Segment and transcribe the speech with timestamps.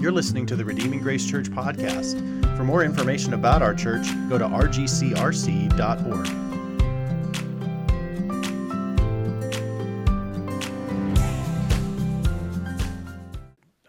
[0.00, 2.16] You're listening to the Redeeming Grace Church podcast.
[2.56, 6.26] For more information about our church, go to rgcrc.org.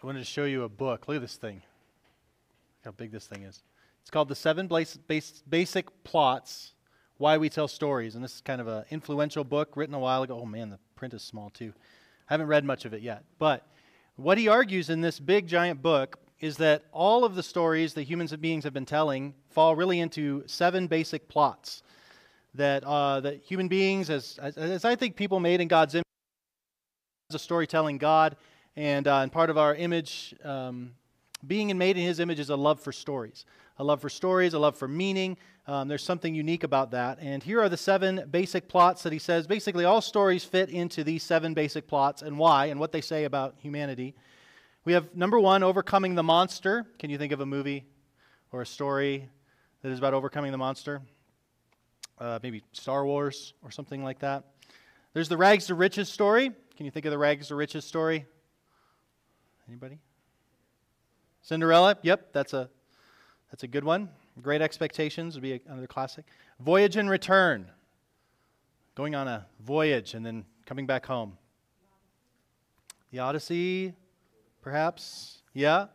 [0.02, 1.08] I wanted to show you a book.
[1.08, 1.54] Look at this thing.
[1.54, 3.62] Look how big this thing is.
[4.02, 4.68] It's called The Seven
[5.48, 6.74] Basic Plots
[7.16, 8.16] Why We Tell Stories.
[8.16, 10.38] And this is kind of an influential book written a while ago.
[10.42, 11.72] Oh, man, the print is small too.
[12.28, 13.24] I haven't read much of it yet.
[13.38, 13.66] But
[14.16, 18.02] what he argues in this big, giant book is that all of the stories that
[18.02, 21.82] humans and beings have been telling fall really into seven basic plots.
[22.54, 26.04] That, uh, that human beings, as, as, as, I think people made in God's image,
[27.30, 28.36] as a storytelling God,
[28.76, 30.92] and, uh, and part of our image, um,
[31.46, 33.46] being made in his image is a love for stories.
[33.78, 37.18] A love for stories, a love for meaning, um, there's something unique about that.
[37.20, 39.46] And here are the seven basic plots that he says.
[39.46, 43.24] Basically, all stories fit into these seven basic plots and why and what they say
[43.24, 44.14] about humanity.
[44.84, 46.86] We have number one, overcoming the monster.
[46.98, 47.86] Can you think of a movie
[48.50, 49.28] or a story
[49.82, 51.00] that is about overcoming the monster?
[52.18, 54.44] Uh, maybe Star Wars or something like that.
[55.14, 56.50] There's the rags to riches story.
[56.76, 58.26] Can you think of the rags to riches story?
[59.68, 60.00] Anybody?
[61.42, 61.98] Cinderella.
[62.02, 62.68] Yep, that's a
[63.50, 64.08] that's a good one.
[64.40, 66.24] Great Expectations would be another classic.
[66.60, 67.66] Voyage and Return.
[68.94, 71.36] Going on a voyage and then coming back home.
[73.10, 73.94] The Odyssey,
[74.62, 75.42] perhaps?
[75.52, 75.86] Yeah.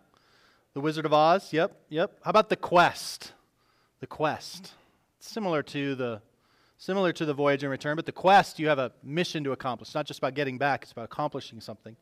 [0.74, 1.52] The Wizard of Oz?
[1.52, 2.20] Yep, yep.
[2.24, 3.34] How about The Quest?
[4.00, 4.74] The Quest.
[5.20, 6.22] similar to the
[6.78, 9.90] similar to the voyage and return, but the quest you have a mission to accomplish.
[9.90, 11.96] It's not just about getting back, it's about accomplishing something.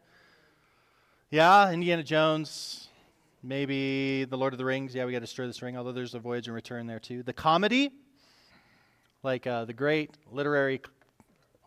[1.30, 2.90] Yeah, Indiana Jones,
[3.48, 4.96] Maybe The Lord of the Rings.
[4.96, 7.22] Yeah, we got to stir this ring, although there's a voyage and return there too.
[7.22, 7.92] The comedy,
[9.22, 10.82] like uh, the great literary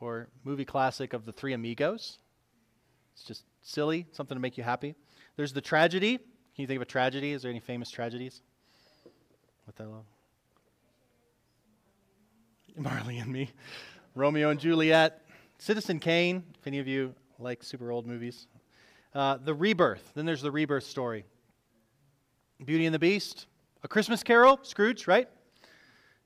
[0.01, 2.19] or movie classic of The Three Amigos.
[3.15, 4.97] It's just silly, something to make you happy.
[5.37, 6.17] There's the tragedy.
[6.17, 7.31] Can you think of a tragedy?
[7.31, 8.43] Is there any famous tragedies?
[9.69, 10.05] Othello.
[12.77, 13.53] Marley and me.
[14.17, 15.23] Romeo and Juliet.
[15.59, 18.49] Citizen Kane, if any of you like super old movies.
[19.15, 20.11] Uh, the rebirth.
[20.17, 21.25] Then there's the rebirth story.
[22.65, 23.47] Beauty and the Beast,
[23.85, 25.29] A Christmas Carol, Scrooge, right?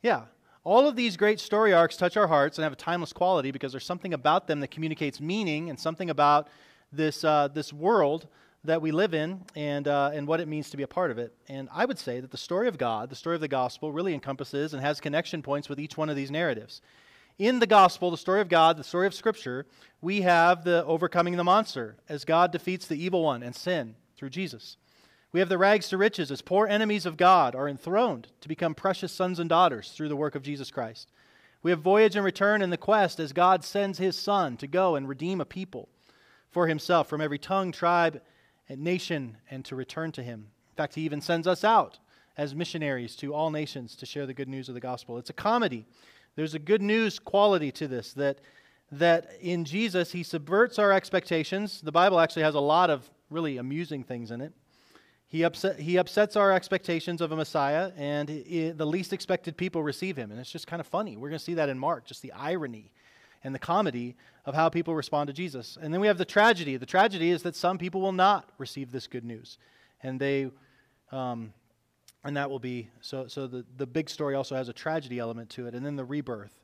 [0.03, 0.23] Yeah.
[0.65, 3.73] All of these great story arcs touch our hearts and have a timeless quality because
[3.73, 6.49] there's something about them that communicates meaning and something about
[6.91, 8.29] this, uh, this world
[8.65, 11.19] that we live in and, uh, and what it means to be a part of
[11.19, 11.35] it.
[11.49, 14.15] And I would say that the story of God, the story of the gospel, really
[14.15, 16.81] encompasses and has connection points with each one of these narratives.
[17.39, 19.67] In the gospel, the story of God, the story of Scripture,
[20.01, 24.31] we have the overcoming the monster as God defeats the evil one and sin through
[24.31, 24.77] Jesus.
[25.33, 28.75] We have the rags to riches as poor enemies of God are enthroned to become
[28.75, 31.11] precious sons and daughters through the work of Jesus Christ.
[31.63, 34.95] We have voyage and return in the quest as God sends his Son to go
[34.95, 35.89] and redeem a people
[36.51, 38.21] for himself from every tongue, tribe,
[38.69, 40.49] and nation and to return to him.
[40.71, 41.99] In fact, he even sends us out
[42.37, 45.19] as missionaries to all nations to share the good news of the gospel.
[45.19, 45.87] It's a comedy.
[46.37, 48.39] There's a good news quality to this that
[48.91, 51.81] that in Jesus he subverts our expectations.
[51.81, 54.53] The Bible actually has a lot of really amusing things in it.
[55.33, 59.83] He, upset, he upsets our expectations of a Messiah, and he, the least expected people
[59.83, 60.31] receive him.
[60.31, 61.17] And it's just kind of funny.
[61.17, 62.93] We're going to see that in Mark, just the irony
[63.43, 65.79] and the comedy of how people respond to Jesus.
[65.81, 66.77] And then we have the tragedy.
[66.77, 69.57] The tragedy is that some people will not receive this good news.
[70.03, 70.51] And they.
[71.11, 71.55] Um,
[72.25, 75.51] and that will be so so the, the big story also has a tragedy element
[75.51, 76.55] to it and then the rebirth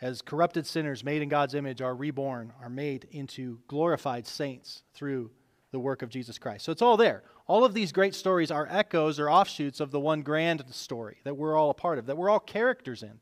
[0.00, 5.30] as corrupted sinners made in god's image are reborn are made into glorified saints through
[5.74, 8.66] the work of jesus christ so it's all there all of these great stories are
[8.70, 12.16] echoes or offshoots of the one grand story that we're all a part of, that
[12.16, 13.20] we're all characters in.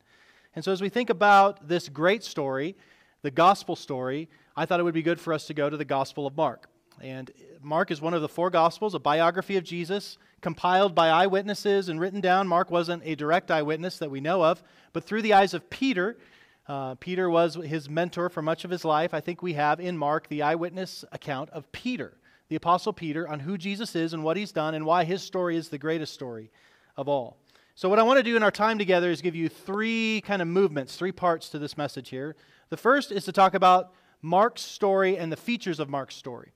[0.55, 2.75] And so, as we think about this great story,
[3.21, 5.85] the gospel story, I thought it would be good for us to go to the
[5.85, 6.69] Gospel of Mark.
[7.01, 7.31] And
[7.61, 11.99] Mark is one of the four Gospels, a biography of Jesus, compiled by eyewitnesses and
[11.99, 12.47] written down.
[12.47, 16.17] Mark wasn't a direct eyewitness that we know of, but through the eyes of Peter.
[16.65, 19.13] Uh, Peter was his mentor for much of his life.
[19.13, 22.13] I think we have in Mark the eyewitness account of Peter
[22.53, 25.57] the Apostle Peter on who Jesus is and what he's done and why his story
[25.57, 26.51] is the greatest story
[26.95, 27.39] of all.
[27.73, 30.39] So, what I want to do in our time together is give you three kind
[30.39, 32.35] of movements, three parts to this message here.
[32.69, 36.51] The first is to talk about Mark's story and the features of Mark's story.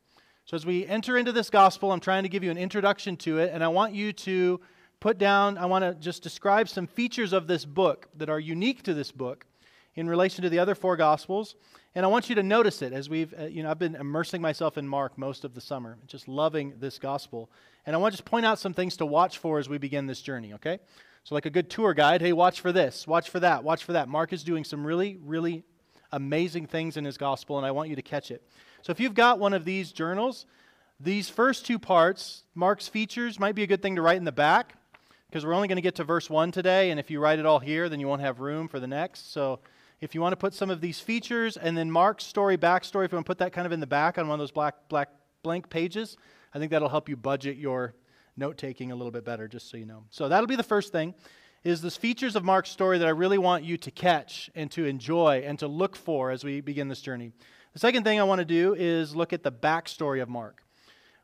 [0.45, 3.39] So, as we enter into this gospel, I'm trying to give you an introduction to
[3.39, 4.61] it, and I want you to
[4.99, 8.83] put down, I want to just describe some features of this book that are unique
[8.83, 9.46] to this book
[9.97, 11.55] in relation to the other four gospels.
[11.95, 14.41] And I want you to notice it as we've, uh, you know, I've been immersing
[14.41, 17.49] myself in Mark most of the summer, just loving this gospel.
[17.85, 20.05] And I want to just point out some things to watch for as we begin
[20.05, 20.79] this journey, okay?
[21.23, 23.93] So, like a good tour guide, hey, watch for this, watch for that, watch for
[23.93, 24.07] that.
[24.07, 25.63] Mark is doing some really, really
[26.11, 28.47] amazing things in his gospel, and I want you to catch it.
[28.83, 30.45] So, if you've got one of these journals,
[30.99, 34.31] these first two parts, Mark's features, might be a good thing to write in the
[34.31, 34.75] back
[35.27, 37.45] because we're only going to get to verse 1 today, and if you write it
[37.45, 39.33] all here, then you won't have room for the next.
[39.33, 39.59] So
[39.99, 43.11] if you want to put some of these features and then Mark's story, backstory, if
[43.11, 44.87] you want to put that kind of in the back on one of those black,
[44.89, 45.09] black
[45.43, 46.17] blank pages,
[46.53, 47.95] I think that'll help you budget your
[48.35, 50.03] note taking a little bit better, just so you know.
[50.09, 51.15] So that'll be the first thing
[51.63, 54.85] is this features of Mark's story that I really want you to catch and to
[54.85, 57.31] enjoy and to look for as we begin this journey.
[57.73, 60.63] The second thing I want to do is look at the backstory of Mark.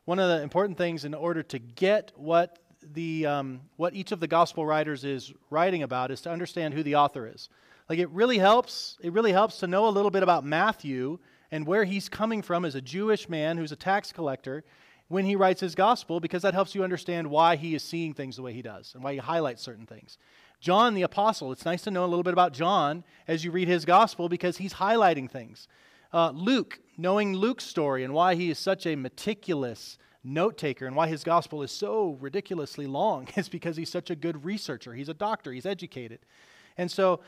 [0.04, 2.58] One of the important things in order to get what
[2.92, 6.82] the um, what each of the gospel writers is writing about is to understand who
[6.82, 7.48] the author is.
[7.88, 8.98] Like it really helps.
[9.02, 11.18] It really helps to know a little bit about Matthew
[11.50, 14.64] and where he's coming from as a Jewish man who's a tax collector
[15.08, 18.36] when he writes his gospel because that helps you understand why he is seeing things
[18.36, 20.18] the way he does and why he highlights certain things.
[20.60, 23.68] John the apostle, it's nice to know a little bit about John as you read
[23.68, 25.68] his gospel because he's highlighting things.
[26.12, 30.96] Uh, Luke, knowing Luke's story and why he is such a meticulous note taker and
[30.96, 34.94] why his gospel is so ridiculously long is because he's such a good researcher.
[34.94, 36.20] He's a doctor, he's educated.
[36.78, 37.20] And so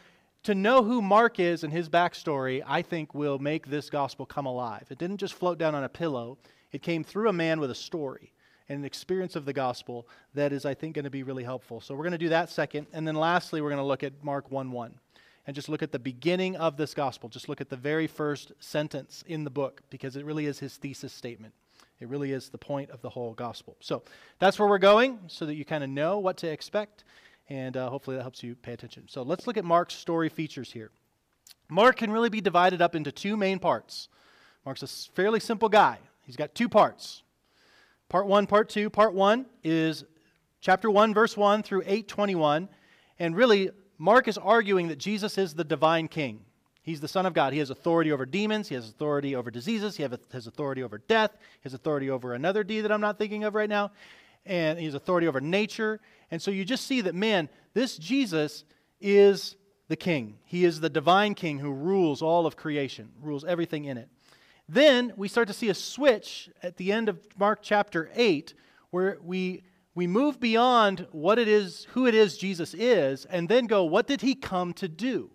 [0.47, 4.47] to know who Mark is and his backstory, I think will make this gospel come
[4.47, 4.85] alive.
[4.91, 6.39] It didn't just float down on a pillow,
[6.71, 8.33] it came through a man with a story
[8.69, 11.81] and an experience of the gospel that is, I think, going to be really helpful.
[11.81, 12.87] So we're going to do that second.
[12.93, 14.95] And then lastly, we're going to look at Mark 1 1
[15.49, 17.29] and just look at the beginning of this gospel.
[17.29, 20.77] Just look at the very first sentence in the book because it really is his
[20.77, 21.55] thesis statement.
[21.99, 23.77] It really is the point of the whole gospel.
[23.81, 24.03] So
[24.39, 27.05] that's where we're going so that you kind of know what to expect.
[27.49, 29.05] And uh, hopefully that helps you pay attention.
[29.09, 30.91] So let's look at Mark's story features here.
[31.69, 34.09] Mark can really be divided up into two main parts.
[34.65, 35.99] Mark's a fairly simple guy.
[36.25, 37.23] He's got two parts.
[38.09, 38.91] Part 1, part 2.
[38.91, 40.05] Part 1 is
[40.61, 42.69] chapter 1 verse 1 through 821
[43.19, 46.41] and really Mark is arguing that Jesus is the divine king.
[46.83, 47.53] He's the Son of God.
[47.53, 48.69] He has authority over demons.
[48.69, 49.97] He has authority over diseases.
[49.97, 51.33] He has authority over death.
[51.41, 53.91] He has authority over another D that I'm not thinking of right now.
[54.47, 56.01] And has authority over nature.
[56.31, 58.65] And so you just see that, man, this Jesus
[59.01, 59.57] is
[59.89, 60.39] the king.
[60.45, 64.09] He is the divine king who rules all of creation, rules everything in it.
[64.69, 68.55] Then we start to see a switch at the end of Mark chapter 8
[68.91, 69.63] where we
[69.95, 74.07] we move beyond what it is who it is Jesus is and then go what
[74.07, 75.31] did he come to do?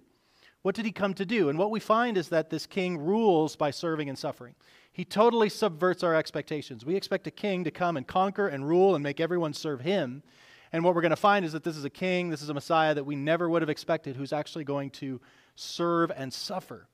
[0.62, 1.50] What did he come to do?
[1.50, 4.54] And what we find is that this king rules by serving and suffering.
[4.94, 6.86] He totally subverts our expectations.
[6.86, 10.22] We expect a king to come and conquer and rule and make everyone serve him.
[10.74, 12.54] And what we're going to find is that this is a king, this is a
[12.54, 15.22] Messiah that we never would have expected who's actually going to
[15.56, 16.88] serve and suffer.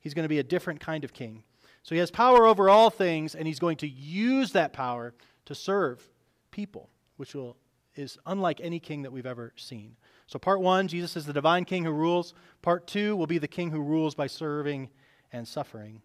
[0.00, 1.44] He's going to be a different kind of king.
[1.82, 5.14] So he has power over all things, and he's going to use that power
[5.44, 6.08] to serve
[6.50, 7.56] people, which will,
[7.94, 9.96] is unlike any king that we've ever seen.
[10.26, 12.32] So, part one, Jesus is the divine king who rules.
[12.62, 14.88] Part two will be the king who rules by serving
[15.30, 16.00] and suffering.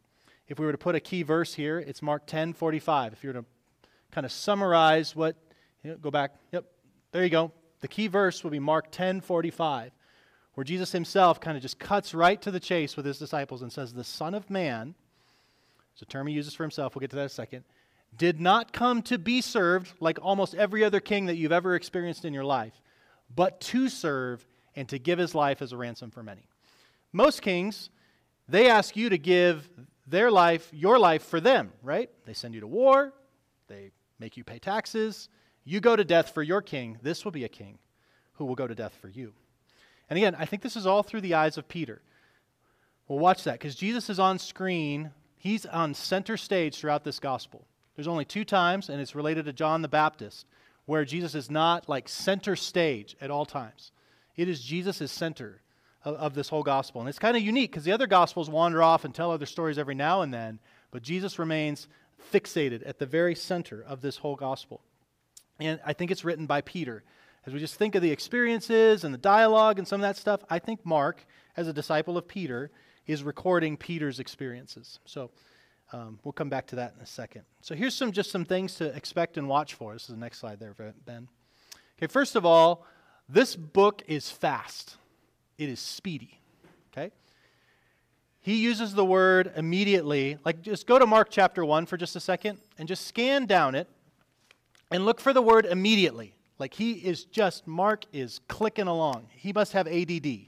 [0.50, 3.14] If we were to put a key verse here, it's Mark 10 45.
[3.14, 3.46] If you were to
[4.12, 5.36] kind of summarize what,
[5.84, 6.66] you know, go back, yep,
[7.12, 7.52] there you go.
[7.82, 9.92] The key verse will be Mark 10 45,
[10.56, 13.72] where Jesus himself kind of just cuts right to the chase with his disciples and
[13.72, 14.96] says, The Son of Man,
[15.94, 17.64] it's a term he uses for himself, we'll get to that in a second,
[18.18, 22.26] did not come to be served like almost every other king that you've ever experienced
[22.26, 22.82] in your life,
[23.36, 26.48] but to serve and to give his life as a ransom for many.
[27.14, 27.92] Most kings,
[28.48, 29.70] they ask you to give
[30.10, 32.10] their life, your life, for them, right?
[32.26, 33.14] They send you to war,
[33.68, 35.30] they make you pay taxes,
[35.64, 37.78] you go to death for your king, this will be a king
[38.34, 39.34] who will go to death for you.
[40.10, 42.02] And again, I think this is all through the eyes of Peter.
[43.08, 45.12] Well, watch that because Jesus is on screen.
[45.38, 47.66] He's on center stage throughout this gospel.
[47.96, 50.46] There's only two times, and it's related to John the Baptist,
[50.86, 53.92] where Jesus is not like center stage at all times.
[54.36, 55.62] It is Jesus' center
[56.04, 57.02] of, of this whole gospel.
[57.02, 59.78] And it's kind of unique because the other gospels wander off and tell other stories
[59.78, 60.60] every now and then,
[60.92, 61.88] but Jesus remains
[62.34, 64.82] fixated at the very center of this whole gospel.
[65.60, 67.04] And I think it's written by Peter.
[67.46, 70.42] As we just think of the experiences and the dialogue and some of that stuff,
[70.50, 71.26] I think Mark,
[71.56, 72.72] as a disciple of Peter,
[73.08, 75.00] is recording Peter's experiences.
[75.06, 75.32] So
[75.92, 77.44] um, we'll come back to that in a second.
[77.62, 79.94] So here's some just some things to expect and watch for.
[79.94, 80.76] This is the next slide there,
[81.06, 81.28] Ben.
[81.98, 82.86] Okay, first of all,
[83.28, 84.98] this book is fast.
[85.60, 86.40] It is speedy.
[86.92, 87.12] Okay?
[88.40, 90.38] He uses the word immediately.
[90.46, 93.76] Like just go to Mark chapter 1 for just a second and just scan down
[93.76, 93.88] it
[94.90, 96.34] and look for the word immediately.
[96.58, 99.28] Like he is just, Mark is clicking along.
[99.32, 100.48] He must have ADD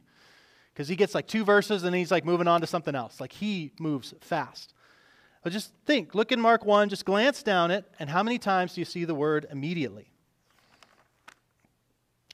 [0.74, 3.20] because he gets like two verses and he's like moving on to something else.
[3.20, 4.74] Like he moves fast.
[5.44, 8.76] But just think, look in Mark 1, just glance down it, and how many times
[8.76, 10.10] do you see the word immediately?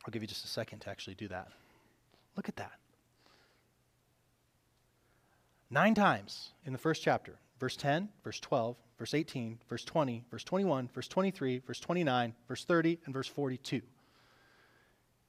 [0.06, 1.48] I'll give you just a second to actually do that.
[2.38, 2.72] Look at that.
[5.70, 7.40] Nine times in the first chapter.
[7.60, 12.64] verse 10, verse 12, verse 18, verse 20, verse 21, verse 23, verse 29, verse
[12.64, 13.82] 30, and verse 42.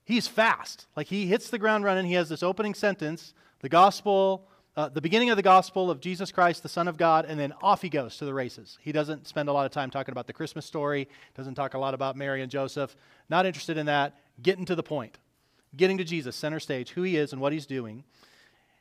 [0.05, 0.87] He's fast.
[0.95, 2.07] Like he hits the ground running.
[2.07, 4.47] He has this opening sentence, the gospel,
[4.77, 7.53] uh, the beginning of the gospel of Jesus Christ, the Son of God, and then
[7.63, 8.79] off he goes to the races.
[8.81, 11.79] He doesn't spend a lot of time talking about the Christmas story, doesn't talk a
[11.79, 12.95] lot about Mary and Joseph.
[13.29, 14.15] Not interested in that.
[14.41, 15.19] Getting to the point,
[15.79, 18.05] getting to Jesus, center stage, who he is and what he's doing.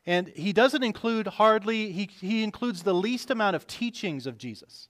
[0.04, 4.88] And he doesn't include hardly, he, he includes the least amount of teachings of Jesus.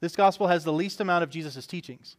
[0.00, 2.16] This gospel has the least amount of Jesus' teachings.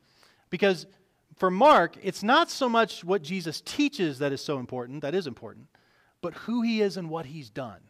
[0.49, 0.87] Because
[1.35, 5.27] for Mark, it's not so much what Jesus teaches that is so important, that is
[5.27, 5.67] important,
[6.21, 7.81] but who he is and what he's done.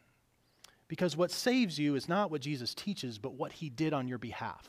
[0.88, 4.18] Because what saves you is not what Jesus teaches, but what he did on your
[4.18, 4.68] behalf.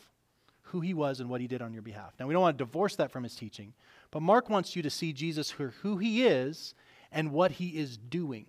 [0.63, 2.15] Who he was and what he did on your behalf.
[2.19, 3.73] Now, we don't want to divorce that from his teaching,
[4.11, 6.75] but Mark wants you to see Jesus for who he is
[7.13, 8.47] and what he is doing.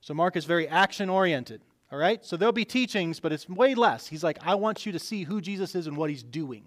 [0.00, 1.62] So Mark is very action oriented.
[1.90, 2.24] All right?
[2.24, 4.06] So there'll be teachings, but it's way less.
[4.06, 6.64] He's like, I want you to see who Jesus is and what he's doing.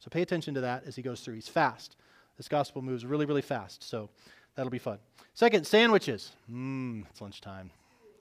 [0.00, 1.34] So pay attention to that as he goes through.
[1.34, 1.96] He's fast.
[2.36, 3.82] This gospel moves really, really fast.
[3.82, 4.10] So
[4.56, 4.98] that'll be fun.
[5.34, 6.32] Second, sandwiches.
[6.50, 7.70] Mmm, it's lunchtime.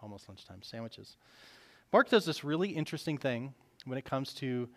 [0.01, 0.62] Almost lunchtime.
[0.62, 1.17] Sandwiches.
[1.91, 3.53] Mark does this really interesting thing
[3.86, 4.69] when it comes to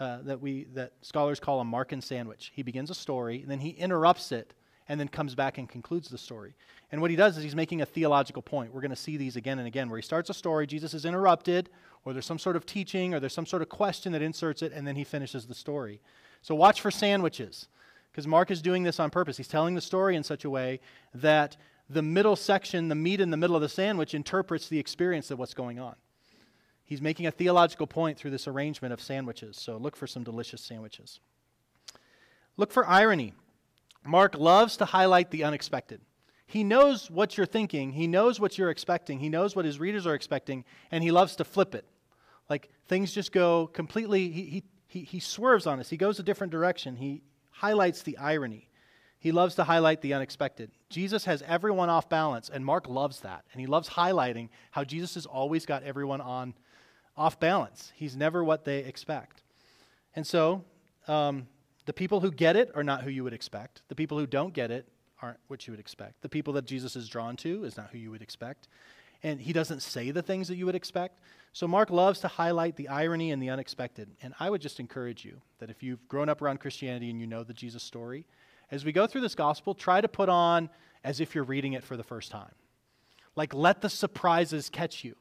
[0.00, 2.52] uh, that we that scholars call a Markan sandwich.
[2.54, 4.54] He begins a story, and then he interrupts it
[4.88, 6.54] and then comes back and concludes the story.
[6.92, 8.72] And what he does is he's making a theological point.
[8.72, 11.04] We're going to see these again and again where he starts a story, Jesus is
[11.04, 11.70] interrupted,
[12.04, 14.72] or there's some sort of teaching, or there's some sort of question that inserts it,
[14.72, 16.00] and then he finishes the story.
[16.42, 17.68] So watch for sandwiches,
[18.12, 19.38] because Mark is doing this on purpose.
[19.38, 20.80] He's telling the story in such a way
[21.14, 21.56] that
[21.88, 25.38] the middle section, the meat in the middle of the sandwich, interprets the experience of
[25.38, 25.96] what's going on.
[26.94, 29.56] He's making a theological point through this arrangement of sandwiches.
[29.56, 31.18] So look for some delicious sandwiches.
[32.56, 33.34] Look for irony.
[34.04, 36.00] Mark loves to highlight the unexpected.
[36.46, 40.06] He knows what you're thinking, he knows what you're expecting, he knows what his readers
[40.06, 41.84] are expecting, and he loves to flip it.
[42.48, 46.52] Like things just go completely, he, he, he, swerves on us, he goes a different
[46.52, 48.68] direction, he highlights the irony.
[49.18, 50.70] He loves to highlight the unexpected.
[50.90, 53.44] Jesus has everyone off balance, and Mark loves that.
[53.52, 56.54] And he loves highlighting how Jesus has always got everyone on
[57.16, 57.92] off balance.
[57.94, 59.42] He's never what they expect.
[60.14, 60.64] And so,
[61.08, 61.46] um,
[61.86, 63.82] the people who get it are not who you would expect.
[63.88, 64.88] The people who don't get it
[65.20, 66.22] aren't what you would expect.
[66.22, 68.68] The people that Jesus is drawn to is not who you would expect.
[69.22, 71.20] And he doesn't say the things that you would expect.
[71.52, 74.10] So Mark loves to highlight the irony and the unexpected.
[74.22, 77.26] And I would just encourage you that if you've grown up around Christianity and you
[77.26, 78.26] know the Jesus story,
[78.70, 80.68] as we go through this gospel, try to put on
[81.04, 82.52] as if you're reading it for the first time.
[83.36, 85.16] Like, let the surprises catch you.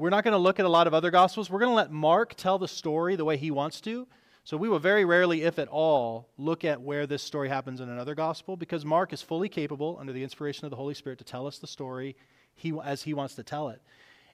[0.00, 1.50] We're not going to look at a lot of other gospels.
[1.50, 4.08] We're going to let Mark tell the story the way he wants to.
[4.44, 7.90] So we will very rarely, if at all, look at where this story happens in
[7.90, 11.24] another gospel because Mark is fully capable, under the inspiration of the Holy Spirit, to
[11.24, 12.16] tell us the story
[12.54, 13.82] he, as he wants to tell it.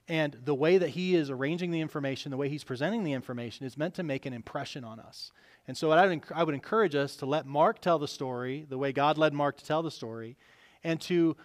[0.07, 3.65] And the way that he is arranging the information, the way he's presenting the information,
[3.65, 5.33] is meant to make an impression on us.
[5.67, 8.77] And so I would, I would encourage us to let Mark tell the story the
[8.77, 10.37] way God led Mark to tell the story,
[10.85, 11.35] and to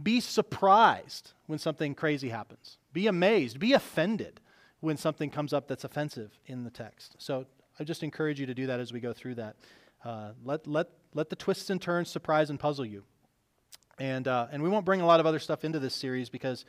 [0.00, 2.78] be surprised when something crazy happens.
[2.92, 3.58] Be amazed.
[3.58, 4.40] Be offended
[4.80, 7.16] when something comes up that's offensive in the text.
[7.18, 7.46] So
[7.78, 9.56] I just encourage you to do that as we go through that.
[10.04, 13.04] Uh, let, let, let the twists and turns surprise and puzzle you.
[13.98, 16.64] And, uh, and we won't bring a lot of other stuff into this series because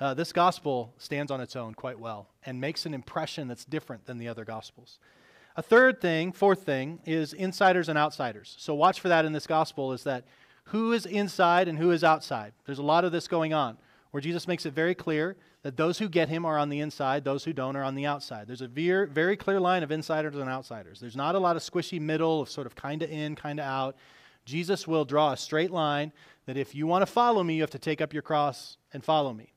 [0.00, 4.04] uh, this gospel stands on its own quite well and makes an impression that's different
[4.06, 4.98] than the other gospels.
[5.56, 8.56] A third thing, fourth thing, is insiders and outsiders.
[8.58, 10.24] So watch for that in this gospel is that
[10.64, 12.52] who is inside and who is outside.
[12.66, 13.76] There's a lot of this going on
[14.10, 17.24] where Jesus makes it very clear that those who get him are on the inside,
[17.24, 18.46] those who don't are on the outside.
[18.46, 21.00] There's a very, very clear line of insiders and outsiders.
[21.00, 23.66] There's not a lot of squishy middle of sort of kind of in, kind of
[23.66, 23.96] out.
[24.44, 26.12] Jesus will draw a straight line
[26.46, 29.02] that if you want to follow me, you have to take up your cross and
[29.02, 29.52] follow me.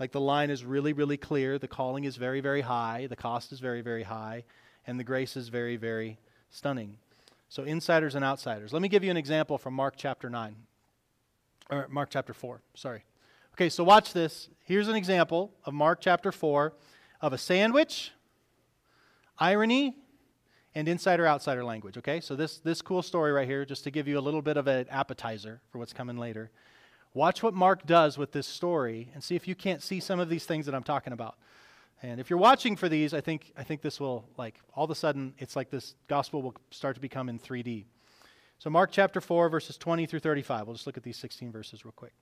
[0.00, 1.58] Like the line is really, really clear.
[1.58, 3.06] The calling is very, very high.
[3.06, 4.44] The cost is very, very high.
[4.86, 6.96] And the grace is very, very stunning.
[7.50, 8.72] So, insiders and outsiders.
[8.72, 10.54] Let me give you an example from Mark chapter 9,
[11.68, 13.02] or Mark chapter 4, sorry.
[13.54, 14.48] Okay, so watch this.
[14.64, 16.72] Here's an example of Mark chapter 4
[17.20, 18.12] of a sandwich,
[19.36, 19.96] irony,
[20.76, 21.98] and insider outsider language.
[21.98, 24.56] Okay, so this, this cool story right here, just to give you a little bit
[24.56, 26.52] of an appetizer for what's coming later.
[27.14, 30.28] Watch what Mark does with this story and see if you can't see some of
[30.28, 31.34] these things that I'm talking about.
[32.02, 34.90] And if you're watching for these, I think, I think this will, like, all of
[34.90, 37.84] a sudden, it's like this gospel will start to become in 3D.
[38.58, 40.66] So, Mark chapter 4, verses 20 through 35.
[40.66, 42.12] We'll just look at these 16 verses real quick.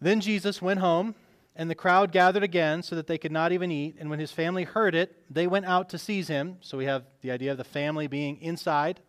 [0.00, 1.14] Then Jesus went home,
[1.54, 3.96] and the crowd gathered again so that they could not even eat.
[4.00, 6.58] And when his family heard it, they went out to seize him.
[6.60, 9.00] So we have the idea of the family being inside.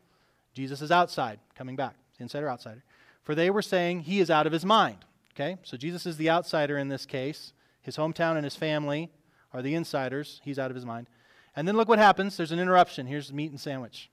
[0.54, 2.84] Jesus is outside, coming back, inside or outsider.
[3.24, 5.00] For they were saying, He is out of his mind.
[5.34, 5.58] Okay?
[5.64, 7.54] So Jesus is the outsider in this case.
[7.82, 9.10] His hometown and his family
[9.54, 10.42] are the insiders.
[10.44, 11.08] He's out of his mind.
[11.56, 12.38] And then look what happens.
[12.38, 13.08] There's an interruption.
[13.08, 14.10] Here's meat and sandwich.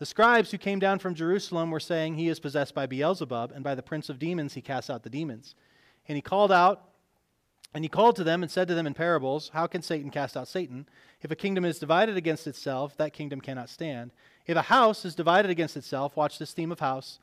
[0.00, 3.62] The scribes who came down from Jerusalem were saying, He is possessed by Beelzebub, and
[3.62, 5.54] by the prince of demons he casts out the demons.
[6.08, 6.88] And he called out,
[7.74, 10.36] and he called to them and said to them in parables, How can Satan cast
[10.36, 10.88] out Satan?
[11.20, 14.10] If a kingdom is divided against itself, that kingdom cannot stand.
[14.46, 17.20] If a house is divided against itself, watch this theme of house,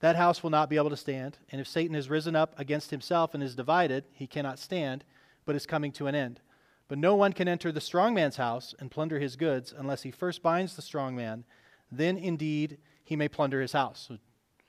[0.00, 1.38] that house will not be able to stand.
[1.52, 5.04] And if Satan has risen up against himself and is divided, he cannot stand,
[5.44, 6.40] but is coming to an end.
[6.88, 10.10] But no one can enter the strong man's house and plunder his goods unless he
[10.10, 11.44] first binds the strong man
[11.90, 14.06] then indeed he may plunder his house.
[14.08, 14.18] So,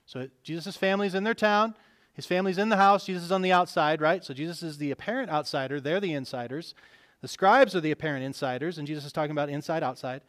[0.06, 1.76] so Jesus' family is in their town.
[2.14, 3.06] His family's in the house.
[3.06, 4.24] Jesus is on the outside, right?
[4.24, 5.80] So Jesus is the apparent outsider.
[5.82, 6.74] They're the insiders.
[7.22, 10.22] The scribes are the apparent insiders, and Jesus is talking about inside, outside.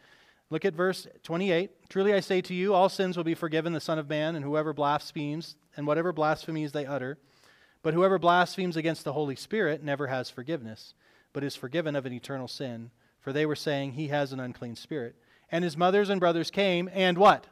[0.51, 1.89] Look at verse 28.
[1.89, 4.45] Truly I say to you, all sins will be forgiven the Son of Man, and
[4.45, 7.19] whoever blasphemes, and whatever blasphemies they utter.
[7.83, 10.95] But whoever blasphemes against the Holy Spirit never has forgiveness,
[11.37, 12.91] but is forgiven of an eternal sin.
[13.21, 15.17] For they were saying, He has an unclean spirit
[15.51, 17.47] and his mothers and brothers came and what?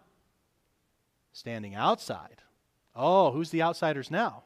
[1.32, 2.42] Standing outside.
[2.94, 4.44] Oh, who's the outsiders now?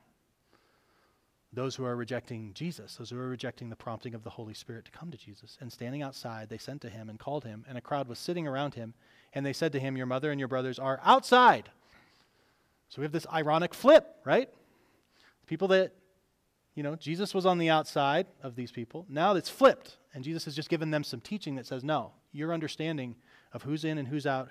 [1.52, 4.85] Those who are rejecting Jesus, those who are rejecting the prompting of the Holy Spirit
[4.85, 5.57] to come to Jesus.
[5.61, 8.47] And standing outside, they sent to him and called him, and a crowd was sitting
[8.47, 8.95] around him,
[9.33, 11.71] and they said to him, Your mother and your brothers are outside.
[12.90, 14.50] So we have this ironic flip, right?
[15.40, 15.92] The People that,
[16.79, 19.05] you know, Jesus was on the outside of these people.
[19.09, 22.55] Now it's flipped, and Jesus has just given them some teaching that says, No, your
[22.55, 23.17] understanding
[23.53, 24.49] of who's in and who's out,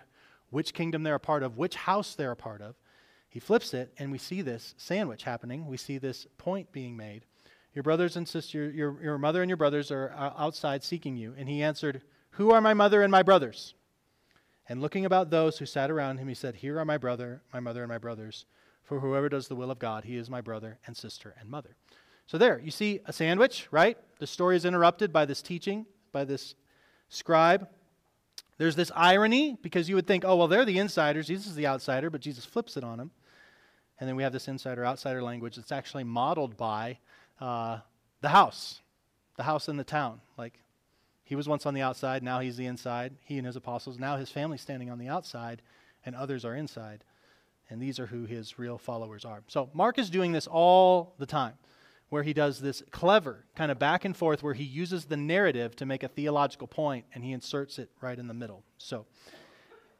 [0.50, 2.76] which kingdom they're a part of, which house they're a part of.
[3.30, 5.68] He flips it, and we see this sandwich happening.
[5.68, 7.24] We see this point being made.
[7.74, 11.34] Your brothers and sisters, your, your mother and your brothers are uh, outside seeking you.
[11.38, 13.74] And he answered, Who are my mother and my brothers?
[14.68, 17.62] And looking about those who sat around him, he said, Here are my brother, my
[17.62, 18.46] mother, and my brothers.
[18.84, 21.78] For whoever does the will of God, he is my brother and sister and mother.
[22.28, 23.98] So there, you see a sandwich, right?
[24.20, 26.56] The story is interrupted by this teaching, by this
[27.10, 27.68] scribe
[28.58, 31.28] there's this irony because you would think, oh, well, they're the insiders.
[31.28, 33.12] Jesus is the outsider, but Jesus flips it on them.
[34.00, 37.00] And then we have this insider outsider language that's actually modeled by
[37.40, 37.80] uh,
[38.22, 38.82] the house,
[39.38, 40.22] the house in the town.
[40.38, 40.60] Like,
[41.24, 43.14] he was once on the outside, now he's the inside.
[43.26, 45.62] He and his apostles, now his family standing on the outside,
[46.06, 47.04] and others are inside.
[47.70, 49.44] And these are who his real followers are.
[49.48, 51.54] So Mark is doing this all the time
[52.10, 55.76] where he does this clever kind of back and forth where he uses the narrative
[55.76, 58.64] to make a theological point and he inserts it right in the middle.
[58.78, 59.06] So,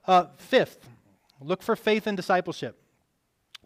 [0.06, 0.88] uh, fifth,
[1.42, 2.82] look for faith and discipleship.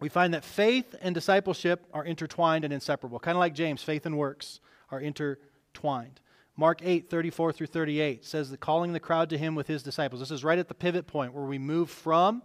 [0.00, 3.20] We find that faith and discipleship are intertwined and inseparable.
[3.20, 4.58] Kind of like James, faith and works
[4.90, 6.20] are intertwined.
[6.56, 10.20] Mark 8, 34 through 38 says that calling the crowd to him with his disciples.
[10.20, 12.42] This is right at the pivot point where we move from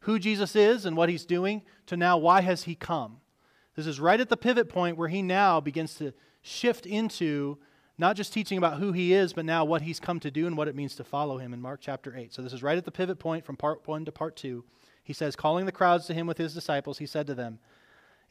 [0.00, 3.16] who Jesus is and what he's doing to now why has he come?
[3.78, 6.12] This is right at the pivot point where he now begins to
[6.42, 7.58] shift into
[7.96, 10.56] not just teaching about who he is, but now what he's come to do and
[10.56, 12.34] what it means to follow him in Mark chapter 8.
[12.34, 14.64] So this is right at the pivot point from part 1 to part 2.
[15.04, 17.60] He says, Calling the crowds to him with his disciples, he said to them,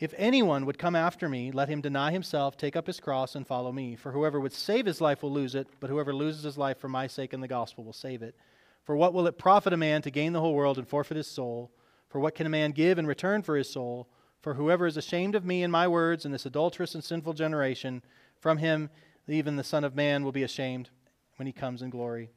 [0.02, 3.48] If anyone would come after me, let him deny himself, take up his cross, and
[3.48, 3.96] follow me.
[3.96, 6.90] For whoever would save his life will lose it, but whoever loses his life for
[6.90, 8.36] my sake and the gospel will save it.
[8.84, 11.28] For what will it profit a man to gain the whole world and forfeit his
[11.28, 11.72] soul?
[12.10, 14.10] For what can a man give in return for his soul?
[14.48, 18.02] For whoever is ashamed of me and my words in this adulterous and sinful generation,
[18.40, 18.90] from him
[19.28, 20.90] even the Son of Man will be ashamed
[21.36, 22.30] when he comes in glory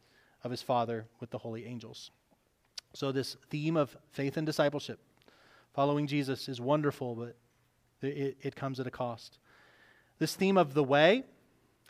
[0.43, 2.11] of his Father with the holy angels.
[2.95, 4.99] So, this theme of faith and discipleship,
[5.73, 7.37] following Jesus, is wonderful, but
[8.03, 9.39] it, it comes at a cost.
[10.19, 11.23] This theme of the way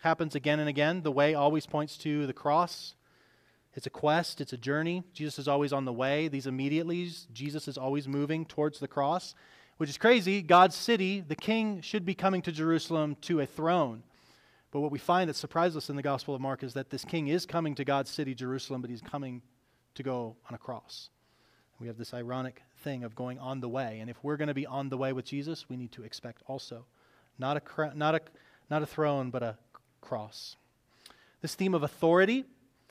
[0.03, 1.01] happens again and again.
[1.01, 2.95] The way always points to the cross.
[3.73, 5.03] It's a quest, it's a journey.
[5.15, 6.29] Jesus is always on the way.
[6.29, 9.35] These immediatelys, Jesus is always moving towards the cross
[9.81, 10.43] which is crazy.
[10.43, 14.03] God's city, the king should be coming to Jerusalem to a throne.
[14.73, 17.03] But what we find that surprises us in the Gospel of Mark is that this
[17.03, 19.41] king is coming to God's city, Jerusalem, but he's coming
[19.95, 21.09] to go on a cross.
[21.79, 24.01] We have this ironic thing of going on the way.
[24.01, 26.43] And if we're going to be on the way with Jesus, we need to expect
[26.47, 26.85] also
[27.39, 28.21] not a, not a,
[28.69, 29.57] not a throne, but a
[30.03, 30.57] cross.
[31.41, 32.45] This theme of authority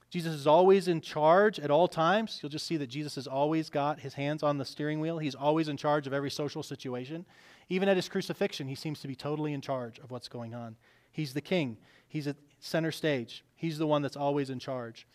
[0.10, 2.40] Jesus is always in charge at all times.
[2.42, 5.20] You'll just see that Jesus has always got his hands on the steering wheel.
[5.20, 7.26] He's always in charge of every social situation.
[7.70, 10.76] Even at his crucifixion, he seems to be totally in charge of what's going on.
[11.12, 13.44] He's the king, he's at center stage.
[13.56, 15.06] He's the one that's always in charge.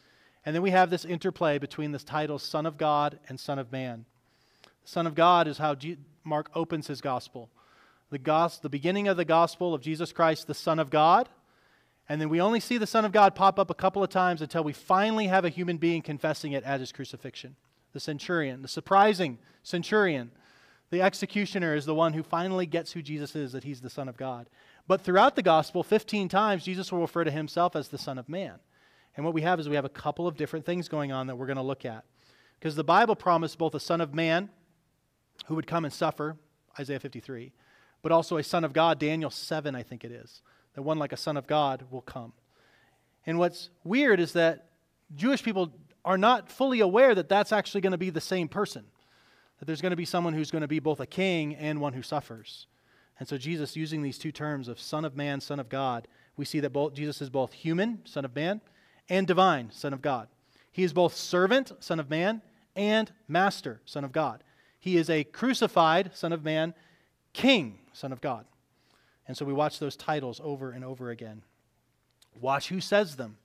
[0.44, 3.72] And then we have this interplay between this title, Son of God and Son of
[3.72, 4.04] Man.
[4.84, 5.76] Son of God is how
[6.24, 7.48] Mark opens his gospel.
[8.10, 11.28] The, gos- the beginning of the gospel of Jesus Christ, the Son of God,
[12.08, 14.42] and then we only see the Son of God pop up a couple of times
[14.42, 17.56] until we finally have a human being confessing it at his crucifixion.
[17.92, 20.30] The centurion, the surprising centurion.
[20.90, 24.08] The executioner is the one who finally gets who Jesus is, that he's the Son
[24.08, 24.48] of God.
[24.86, 28.28] But throughout the gospel, 15 times, Jesus will refer to himself as the Son of
[28.28, 28.58] Man.
[29.16, 31.36] And what we have is we have a couple of different things going on that
[31.36, 32.04] we're going to look at.
[32.58, 34.50] Because the Bible promised both a Son of Man
[35.46, 36.36] who would come and suffer,
[36.78, 37.52] Isaiah 53,
[38.02, 40.42] but also a Son of God, Daniel 7, I think it is.
[40.74, 42.32] That one like a Son of God will come.
[43.26, 44.66] And what's weird is that
[45.14, 45.72] Jewish people
[46.04, 48.84] are not fully aware that that's actually going to be the same person,
[49.58, 51.94] that there's going to be someone who's going to be both a king and one
[51.94, 52.66] who suffers.
[53.18, 56.44] And so, Jesus, using these two terms of Son of Man, Son of God, we
[56.44, 58.60] see that both, Jesus is both human, Son of Man,
[59.08, 60.28] and divine, Son of God.
[60.72, 62.42] He is both servant, Son of Man,
[62.74, 64.42] and master, Son of God.
[64.80, 66.74] He is a crucified Son of Man,
[67.32, 68.46] King, Son of God.
[69.26, 71.42] And so we watch those titles over and over again.
[72.40, 73.36] Watch who says them,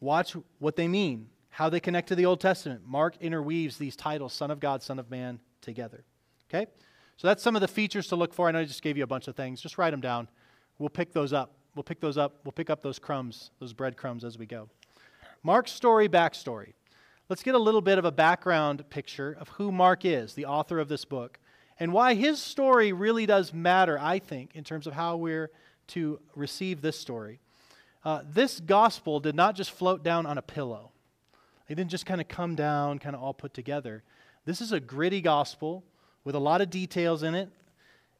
[0.00, 2.82] watch what they mean, how they connect to the Old Testament.
[2.86, 6.04] Mark interweaves these titles, Son of God, Son of Man, together.
[6.48, 6.66] Okay?
[7.16, 8.48] So that's some of the features to look for.
[8.48, 9.60] I know I just gave you a bunch of things.
[9.60, 10.26] Just write them down.
[10.78, 11.52] We'll pick those up.
[11.74, 12.40] We'll pick those up.
[12.44, 14.68] We'll pick up those crumbs, those breadcrumbs as we go.
[15.42, 16.72] Mark's story, backstory.
[17.28, 20.78] Let's get a little bit of a background picture of who Mark is, the author
[20.78, 21.38] of this book,
[21.78, 25.50] and why his story really does matter, I think, in terms of how we're
[25.88, 27.40] to receive this story.
[28.04, 30.90] Uh, this gospel did not just float down on a pillow.
[31.68, 34.02] It didn't just kind of come down, kind of all put together.
[34.44, 35.84] This is a gritty gospel
[36.22, 37.48] with a lot of details in it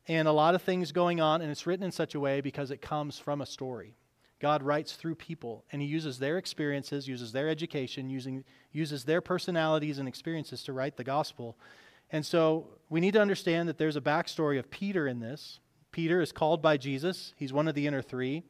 [0.08, 2.70] and a lot of things going on, and it's written in such a way because
[2.70, 3.94] it comes from a story.
[4.40, 9.22] God writes through people, and He uses their experiences, uses their education, using, uses their
[9.22, 11.56] personalities and experiences to write the gospel.
[12.10, 15.60] And so we need to understand that there's a backstory of Peter in this.
[15.90, 18.42] Peter is called by Jesus, he's one of the inner three.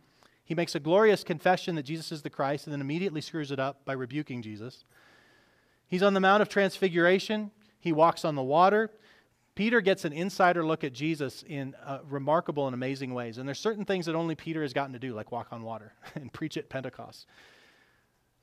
[0.45, 3.59] He makes a glorious confession that Jesus is the Christ and then immediately screws it
[3.59, 4.85] up by rebuking Jesus.
[5.87, 7.51] He's on the Mount of Transfiguration.
[7.81, 8.91] He walks on the water.
[9.55, 13.39] Peter gets an insider look at Jesus in uh, remarkable and amazing ways.
[13.39, 15.93] And there's certain things that only Peter has gotten to do, like walk on water
[16.15, 17.27] and preach at Pentecost.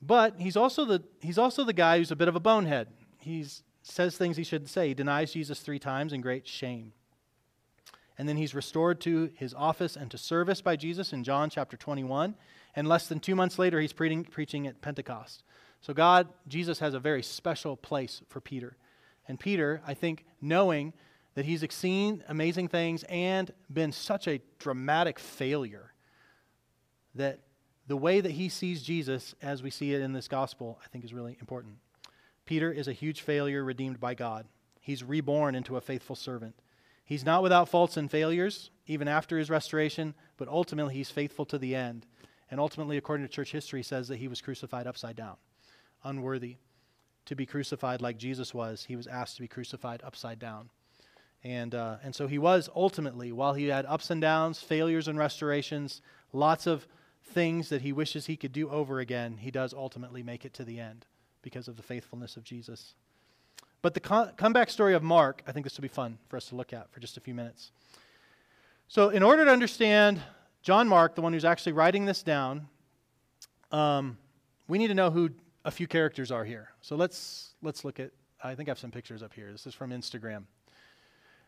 [0.02, 2.88] But he's also the, he's also the guy who's a bit of a bonehead.
[3.20, 3.46] He
[3.82, 4.90] says things he shouldn't say.
[4.90, 6.94] He denies Jesus three times in great shame.
[8.18, 11.78] And then he's restored to his office and to service by Jesus in John chapter
[11.78, 12.36] 21.
[12.76, 15.44] And less than two months later, he's preaching, preaching at Pentecost.
[15.82, 18.78] So, God, Jesus has a very special place for Peter.
[19.28, 20.94] And Peter, I think, knowing
[21.34, 25.94] that he's seen amazing things and been such a dramatic failure,
[27.16, 27.40] that
[27.88, 31.04] the way that he sees Jesus as we see it in this gospel, I think
[31.04, 31.78] is really important.
[32.52, 34.46] Peter is a huge failure redeemed by God.
[34.82, 36.54] He's reborn into a faithful servant.
[37.06, 41.58] He's not without faults and failures, even after his restoration, but ultimately he's faithful to
[41.58, 42.06] the end.
[42.50, 45.38] And ultimately, according to church history, says that he was crucified upside down,
[46.04, 46.58] unworthy
[47.24, 48.84] to be crucified like Jesus was.
[48.84, 50.72] He was asked to be crucified upside down.
[51.46, 55.18] And, uh, and so he was ultimately, while he had ups and downs, failures and
[55.18, 56.02] restorations,
[56.34, 56.86] lots of
[57.24, 60.66] things that he wishes he could do over again, he does ultimately make it to
[60.66, 61.06] the end
[61.42, 62.94] because of the faithfulness of Jesus.
[63.82, 66.56] But the comeback story of Mark, I think this will be fun for us to
[66.56, 67.72] look at for just a few minutes.
[68.88, 70.22] So, in order to understand
[70.62, 72.68] John Mark, the one who's actually writing this down,
[73.72, 74.18] um,
[74.68, 75.32] we need to know who
[75.66, 76.70] a few characters are here.
[76.82, 78.12] So let's let's look at.
[78.44, 79.52] I think I have some pictures up here.
[79.52, 80.44] This is from Instagram.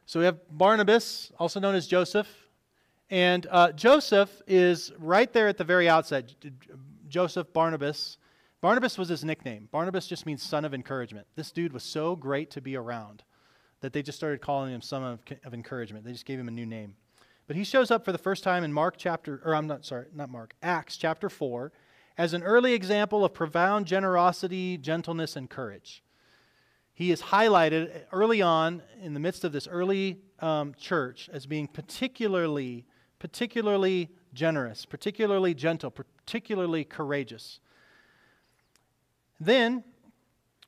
[0.05, 2.27] So we have Barnabas, also known as Joseph,
[3.09, 6.33] and uh, Joseph is right there at the very outset.
[7.07, 8.17] Joseph Barnabas.
[8.63, 9.67] Barnabas was his nickname.
[9.73, 11.27] Barnabas just means son of encouragement.
[11.35, 13.21] This dude was so great to be around
[13.81, 16.05] that they just started calling him son of, of encouragement.
[16.05, 16.95] They just gave him a new name.
[17.45, 20.05] But he shows up for the first time in Mark chapter, or I'm not sorry,
[20.15, 21.73] not Mark, Acts chapter 4
[22.17, 26.01] as an early example of profound generosity, gentleness, and courage.
[26.93, 31.67] He is highlighted early on in the midst of this early um, church as being
[31.67, 32.85] particularly,
[33.19, 37.59] particularly generous, particularly gentle, particularly courageous.
[39.45, 39.83] Then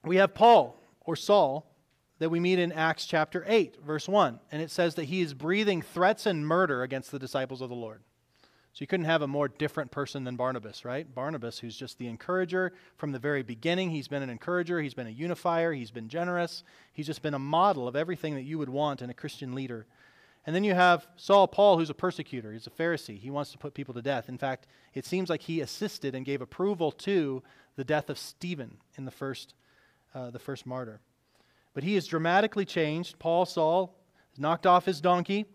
[0.04, 1.72] we have Paul or Saul
[2.20, 4.40] that we meet in Acts chapter 8, verse 1.
[4.52, 7.76] And it says that he is breathing threats and murder against the disciples of the
[7.76, 8.02] Lord.
[8.74, 11.14] So you couldn't have a more different person than Barnabas, right?
[11.14, 13.90] Barnabas, who's just the encourager from the very beginning.
[13.90, 17.40] He's been an encourager, he's been a unifier, he's been generous, he's just been a
[17.40, 19.86] model of everything that you would want in a Christian leader.
[20.46, 22.52] And then you have Saul Paul, who's a persecutor.
[22.52, 23.18] He's a Pharisee.
[23.18, 24.30] He wants to put people to death.
[24.30, 27.42] In fact, it seems like he assisted and gave approval to
[27.76, 29.54] the death of Stephen in the first,
[30.14, 31.02] uh, the first martyr.
[31.74, 33.20] But he is dramatically changed.
[33.20, 33.96] Paul, Saul,
[34.38, 35.46] knocked off his donkey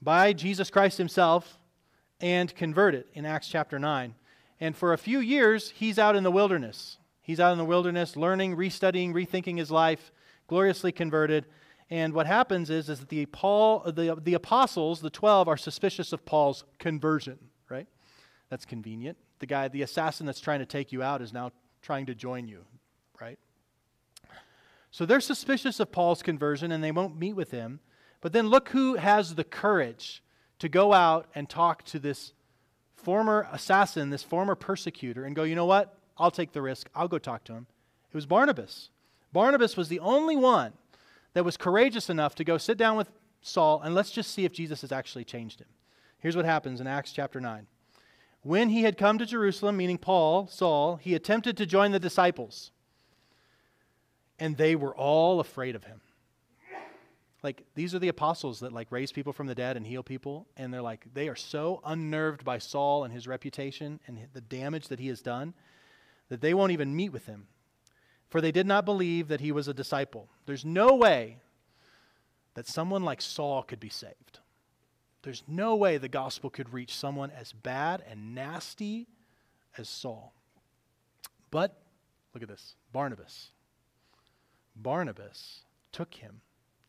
[0.00, 1.58] by Jesus Christ himself
[2.20, 4.14] and converted in Acts chapter 9.
[4.60, 6.98] And for a few years, he's out in the wilderness.
[7.20, 10.12] He's out in the wilderness learning, restudying, rethinking his life,
[10.46, 11.46] gloriously converted.
[11.90, 16.12] And what happens is, is that the, Paul, the, the apostles, the 12, are suspicious
[16.12, 17.86] of Paul's conversion, right?
[18.50, 19.18] That's convenient.
[19.44, 21.52] The guy, the assassin that's trying to take you out, is now
[21.82, 22.64] trying to join you,
[23.20, 23.38] right?
[24.90, 27.80] So they're suspicious of Paul's conversion and they won't meet with him.
[28.22, 30.22] But then look who has the courage
[30.60, 32.32] to go out and talk to this
[32.94, 35.98] former assassin, this former persecutor, and go, you know what?
[36.16, 36.88] I'll take the risk.
[36.94, 37.66] I'll go talk to him.
[38.08, 38.88] It was Barnabas.
[39.30, 40.72] Barnabas was the only one
[41.34, 43.10] that was courageous enough to go sit down with
[43.42, 45.68] Saul and let's just see if Jesus has actually changed him.
[46.18, 47.66] Here's what happens in Acts chapter 9.
[48.44, 52.70] When he had come to Jerusalem, meaning Paul, Saul, he attempted to join the disciples.
[54.38, 56.02] And they were all afraid of him.
[57.42, 60.46] Like these are the apostles that like raise people from the dead and heal people
[60.56, 64.88] and they're like they are so unnerved by Saul and his reputation and the damage
[64.88, 65.52] that he has done
[66.30, 67.48] that they won't even meet with him.
[68.30, 70.30] For they did not believe that he was a disciple.
[70.46, 71.36] There's no way
[72.54, 74.40] that someone like Saul could be saved.
[75.24, 79.08] There's no way the gospel could reach someone as bad and nasty
[79.78, 80.34] as Saul.
[81.50, 81.80] But
[82.34, 83.50] look at this Barnabas.
[84.76, 85.60] Barnabas
[85.92, 86.42] took him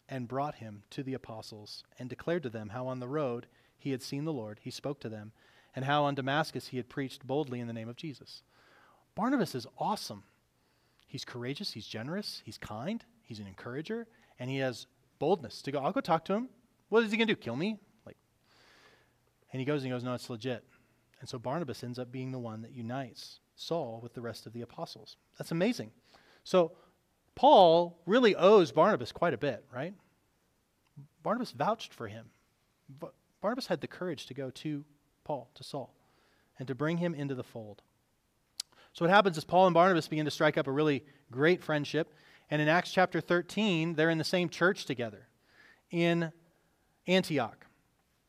[0.09, 3.91] and brought him to the apostles and declared to them how on the road he
[3.91, 5.31] had seen the Lord, he spoke to them,
[5.75, 8.43] and how on Damascus he had preached boldly in the name of Jesus.
[9.15, 10.23] Barnabas is awesome.
[11.07, 14.07] He's courageous, he's generous, he's kind, he's an encourager,
[14.39, 14.87] and he has
[15.19, 16.49] boldness to go, I'll go talk to him.
[16.89, 17.39] What is he going to do?
[17.39, 17.79] Kill me?
[19.55, 20.65] And he goes and he goes, No, it's legit.
[21.21, 24.51] And so Barnabas ends up being the one that unites Saul with the rest of
[24.51, 25.15] the apostles.
[25.37, 25.91] That's amazing.
[26.43, 26.73] So
[27.35, 29.93] Paul really owes Barnabas quite a bit, right?
[31.23, 32.25] Barnabas vouched for him.
[32.99, 34.83] But Barnabas had the courage to go to
[35.23, 35.95] Paul, to Saul,
[36.59, 37.81] and to bring him into the fold.
[38.91, 42.13] So what happens is Paul and Barnabas begin to strike up a really great friendship.
[42.49, 45.29] And in Acts chapter 13, they're in the same church together
[45.91, 46.33] in
[47.07, 47.65] Antioch.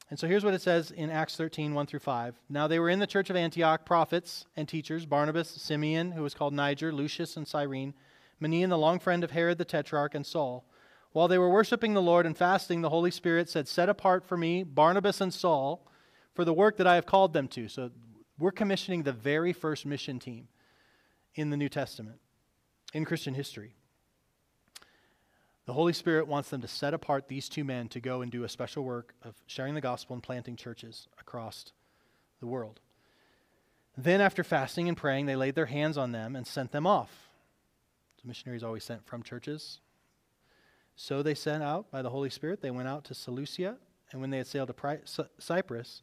[0.09, 2.41] And so here's what it says in Acts 13, 1 through 5.
[2.49, 6.35] Now they were in the church of Antioch, prophets and teachers Barnabas, Simeon, who was
[6.35, 7.95] called Niger, Lucius, and Cyrene
[8.41, 10.65] Manaen, the long friend of Herod the Tetrarch, and Saul.
[11.13, 14.37] While they were worshiping the Lord and fasting, the Holy Spirit said, Set apart for
[14.37, 15.87] me Barnabas and Saul
[16.35, 17.69] for the work that I have called them to.
[17.69, 17.91] So
[18.39, 20.49] we're commissioning the very first mission team
[21.35, 22.19] in the New Testament,
[22.93, 23.76] in Christian history.
[25.67, 28.45] The Holy Spirit wants them to set apart these two men to go and do
[28.45, 31.73] a special work of sharing the gospel and planting churches across
[32.41, 32.81] the world.
[33.97, 37.27] Then, after fasting and praying, they laid their hands on them and sent them off
[38.27, 39.81] missionaries always sent from churches.
[40.97, 42.61] So they sent out by the Holy Spirit.
[42.61, 43.77] They went out to Seleucia,
[44.11, 45.01] and when they had sailed to Pri-
[45.39, 46.03] Cyprus,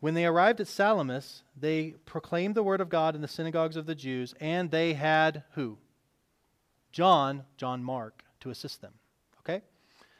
[0.00, 3.86] when they arrived at Salamis, they proclaimed the word of God in the synagogues of
[3.86, 5.78] the Jews, and they had who?
[6.92, 8.92] John, John Mark, to assist them.
[9.40, 9.62] Okay?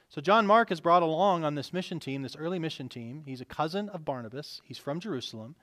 [0.09, 3.23] So John Mark is brought along on this mission team, this early mission team.
[3.27, 4.61] He's a cousin of Barnabas.
[4.65, 5.55] He's from Jerusalem.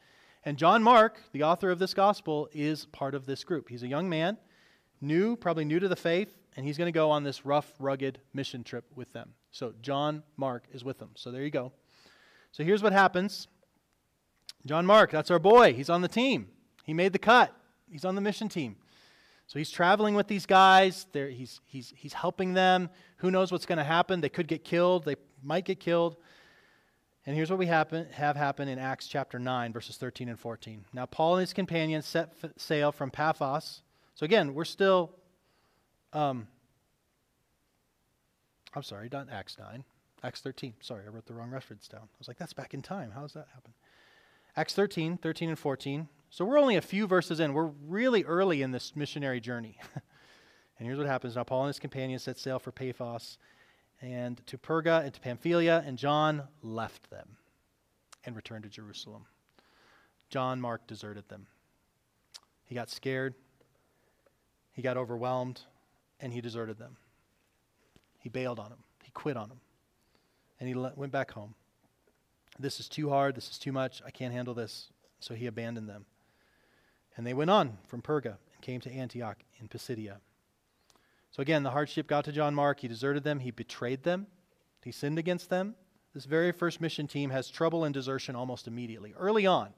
[0.44, 3.70] And John Mark, the author of this gospel, is part of this group.
[3.70, 4.38] He's a young man
[5.04, 8.20] new, probably new to the faith, and he's going to go on this rough, rugged
[8.34, 9.34] mission trip with them.
[9.52, 11.10] So John Mark is with them.
[11.16, 11.72] So there you go.
[12.52, 13.48] So here's what happens
[14.66, 15.74] John Mark, that's our boy.
[15.74, 16.50] He's on the team.
[16.84, 17.56] He made the cut,
[17.90, 18.76] he's on the mission team.
[19.52, 21.06] So he's traveling with these guys.
[21.12, 22.90] He's, he's, he's helping them.
[23.18, 24.22] Who knows what's going to happen?
[24.22, 25.04] They could get killed.
[25.04, 26.16] They might get killed.
[27.26, 30.86] And here's what we happen, have happen in Acts chapter 9, verses 13 and 14.
[30.94, 33.82] Now, Paul and his companions set f- sail from Paphos
[34.22, 35.12] so again, we're still,
[36.14, 36.48] um,
[38.74, 39.84] I'm sorry, not Acts 9,
[40.24, 40.76] Acts 13.
[40.80, 42.04] Sorry, I wrote the wrong reference down.
[42.04, 43.12] I was like, that's back in time.
[43.12, 43.74] How does that happen?
[44.56, 46.08] Acts 13, 13 and 14.
[46.32, 47.54] So we're only a few verses in.
[47.54, 49.78] We're really early in this missionary journey.
[50.80, 51.36] and here's what happens.
[51.36, 53.38] Now Paul and his companions set sail for Paphos
[54.02, 57.36] and to Perga and to Pamphylia, and John left them
[58.24, 59.26] and returned to Jerusalem.
[60.30, 61.48] John Mark deserted them.
[62.64, 63.36] He got scared.
[64.72, 65.60] He got overwhelmed
[66.22, 66.96] and he deserted them.
[68.20, 69.60] He bailed on them, he quit on them,
[70.62, 71.56] and he le- went back home.
[72.58, 73.36] This is too hard.
[73.36, 74.02] This is too much.
[74.06, 74.92] I can't handle this.
[75.20, 76.06] So he abandoned them.
[77.16, 80.18] And they went on from Perga and came to Antioch in Pisidia.
[81.32, 82.80] So again, the hardship got to John Mark.
[82.80, 84.28] He deserted them, he betrayed them,
[84.84, 85.76] he sinned against them.
[86.14, 89.70] This very first mission team has trouble and desertion almost immediately, early on.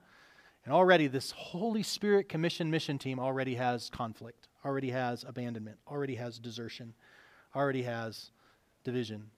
[0.65, 6.15] And already, this Holy Spirit commissioned mission team already has conflict already has abandonment, already
[6.15, 6.93] has desertion,
[7.55, 8.31] already has
[8.83, 9.29] division.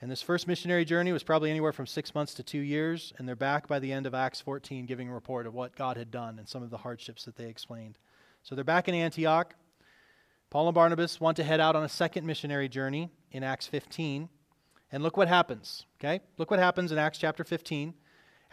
[0.00, 3.26] And this first missionary journey was probably anywhere from six months to two years, and
[3.26, 6.10] they're back by the end of Acts 14 giving a report of what God had
[6.10, 7.98] done and some of the hardships that they explained.
[8.42, 9.54] So they're back in Antioch.
[10.50, 14.28] Paul and Barnabas want to head out on a second missionary journey in Acts 15.
[14.92, 16.20] And look what happens, okay?
[16.36, 17.94] Look what happens in Acts chapter 15.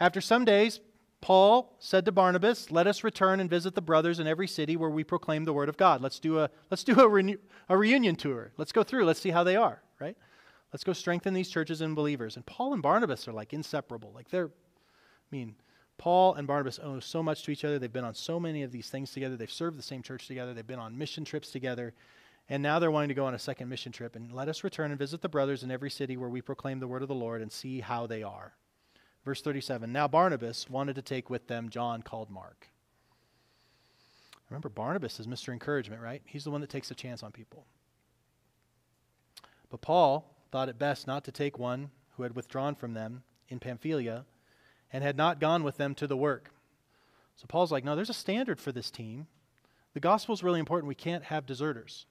[0.00, 0.80] After some days,
[1.20, 4.90] Paul said to Barnabas, Let us return and visit the brothers in every city where
[4.90, 6.00] we proclaim the word of God.
[6.00, 8.52] Let's do a, let's do a, renew, a reunion tour.
[8.56, 9.04] Let's go through.
[9.04, 10.16] Let's see how they are, right?
[10.74, 12.34] Let's go strengthen these churches and believers.
[12.34, 14.10] And Paul and Barnabas are like inseparable.
[14.12, 15.54] Like they're, I mean,
[15.98, 17.78] Paul and Barnabas owe so much to each other.
[17.78, 19.36] They've been on so many of these things together.
[19.36, 20.52] They've served the same church together.
[20.52, 21.94] They've been on mission trips together.
[22.48, 24.16] And now they're wanting to go on a second mission trip.
[24.16, 26.88] And let us return and visit the brothers in every city where we proclaim the
[26.88, 28.54] word of the Lord and see how they are.
[29.24, 32.68] Verse 37 Now Barnabas wanted to take with them John called Mark.
[34.50, 35.52] Remember, Barnabas is Mr.
[35.52, 36.22] Encouragement, right?
[36.24, 37.64] He's the one that takes a chance on people.
[39.70, 43.58] But Paul thought it best not to take one who had withdrawn from them in
[43.58, 44.24] Pamphylia
[44.92, 46.52] and had not gone with them to the work.
[47.34, 49.26] So Paul's like, no, there's a standard for this team.
[49.94, 50.86] The gospel is really important.
[50.86, 52.06] We can't have deserters.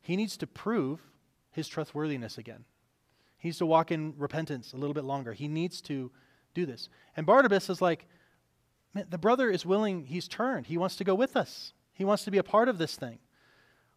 [0.00, 0.98] He needs to prove
[1.52, 2.64] his trustworthiness again.
[3.36, 5.32] He needs to walk in repentance a little bit longer.
[5.32, 6.10] He needs to
[6.54, 6.88] do this.
[7.16, 8.06] And Barnabas is like,
[8.92, 10.66] man, the brother is willing, he's turned.
[10.66, 13.20] He wants to go with us, he wants to be a part of this thing.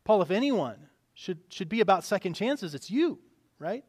[0.03, 0.77] Paul, if anyone
[1.15, 3.17] should, should be about second chances, it's you,
[3.61, 3.85] right?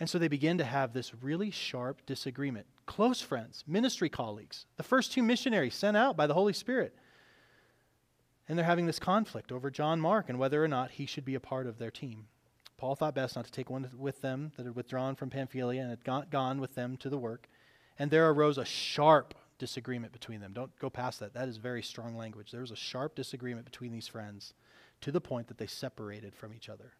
[0.00, 2.66] And so they begin to have this really sharp disagreement.
[2.86, 6.94] Close friends, ministry colleagues, the first two missionaries sent out by the Holy Spirit.
[8.48, 11.34] And they're having this conflict over John Mark and whether or not he should be
[11.34, 12.28] a part of their team.
[12.78, 15.90] Paul thought best not to take one with them that had withdrawn from Pamphylia and
[15.90, 17.48] had gone with them to the work.
[17.98, 20.52] And there arose a sharp disagreement between them.
[20.52, 21.34] Don't go past that.
[21.34, 22.52] That is very strong language.
[22.52, 24.54] There was a sharp disagreement between these friends
[25.00, 26.92] to the point that they separated from each other.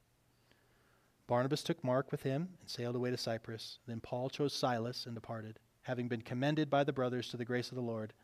[1.29, 3.79] Barnabas took Mark with him and sailed away to Cyprus.
[3.87, 7.69] Then Paul chose Silas and departed, having been commended by the brothers to the grace
[7.69, 8.15] of the Lord.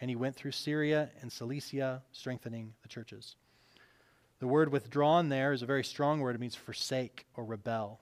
[0.00, 3.34] And he went through Syria and Cilicia, strengthening the churches.
[4.38, 6.34] The word withdrawn there is a very strong word.
[6.34, 8.00] It means forsake or rebel.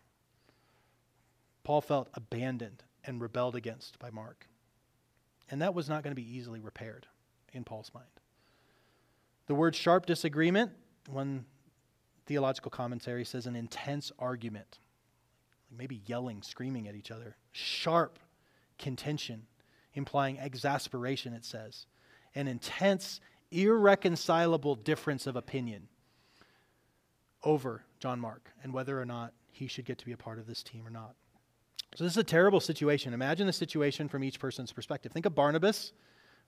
[1.63, 4.49] Paul felt abandoned and rebelled against by Mark.
[5.51, 7.07] And that was not going to be easily repaired
[7.53, 8.07] in Paul's mind.
[9.47, 10.73] The word sharp disagreement,
[11.09, 11.47] one
[12.29, 14.79] theological commentary says an intense argument,
[15.77, 18.19] maybe yelling, screaming at each other, sharp
[18.79, 19.47] contention,
[19.95, 21.87] implying exasperation, it says,
[22.35, 25.89] an intense, irreconcilable difference of opinion
[27.43, 30.47] over John Mark and whether or not he should get to be a part of
[30.47, 31.15] this team or not.
[31.95, 33.15] So, this is a terrible situation.
[33.15, 35.11] Imagine the situation from each person's perspective.
[35.11, 35.95] Think of Barnabas.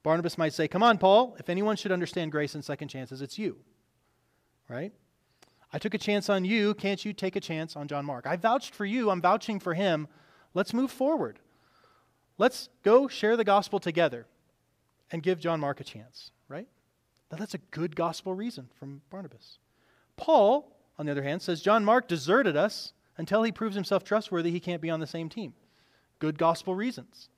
[0.03, 3.38] Barnabas might say, Come on, Paul, if anyone should understand grace and second chances, it's
[3.38, 3.57] you.
[4.69, 4.93] Right?
[5.73, 6.75] I took a chance on you.
[6.75, 8.27] Can't you take a chance on John Mark?
[8.27, 9.11] I vouched for you.
[9.11, 10.09] I'm vouching for him.
[10.53, 11.39] Let's move forward.
[12.39, 14.27] Let's go share the gospel together
[15.13, 16.67] and give John Mark a chance, right?
[17.31, 19.59] Now, that's a good gospel reason from Barnabas.
[20.17, 24.51] Paul, on the other hand, says John Mark deserted us until he proves himself trustworthy,
[24.51, 25.53] he can't be on the same team.
[26.19, 27.29] Good gospel reasons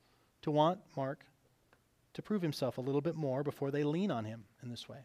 [0.43, 1.27] to want Mark
[2.15, 4.99] to prove himself a little bit more before they lean on him in this way.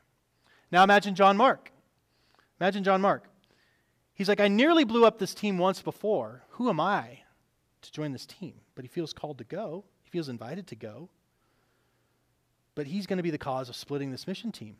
[0.71, 1.71] Now imagine John Mark.
[2.59, 3.23] Imagine John Mark.
[4.13, 6.43] He's like, I nearly blew up this team once before.
[6.51, 7.19] Who am I
[7.81, 8.55] to join this team?
[8.73, 11.09] But he feels called to go, he feels invited to go.
[12.73, 14.77] But he's going to be the cause of splitting this mission team.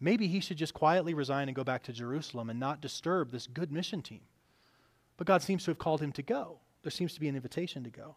[0.00, 3.46] Maybe he should just quietly resign and go back to Jerusalem and not disturb this
[3.46, 4.20] good mission team.
[5.16, 6.58] But God seems to have called him to go.
[6.82, 8.16] There seems to be an invitation to go.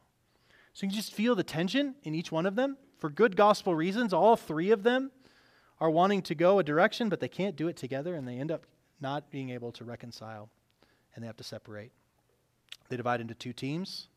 [0.73, 2.77] So you can just feel the tension in each one of them.
[2.97, 5.11] For good gospel reasons, all three of them
[5.81, 8.51] are wanting to go a direction, but they can't do it together, and they end
[8.51, 8.65] up
[8.99, 10.49] not being able to reconcile,
[11.15, 11.91] and they have to separate.
[12.89, 14.07] They divide into two teams.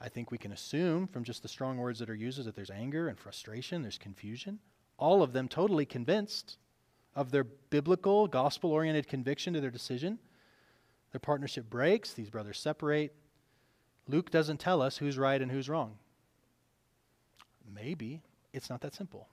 [0.00, 2.70] I think we can assume from just the strong words that are used that there's
[2.70, 4.60] anger and frustration, there's confusion.
[4.96, 6.58] All of them totally convinced
[7.16, 10.18] of their biblical, gospel oriented conviction to their decision.
[11.10, 13.14] Their partnership breaks, these brothers separate.
[14.06, 15.98] Luke doesn't tell us who's right and who's wrong.
[17.74, 19.28] Maybe it's not that simple?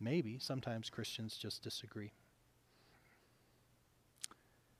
[0.00, 2.12] Maybe sometimes Christians just disagree.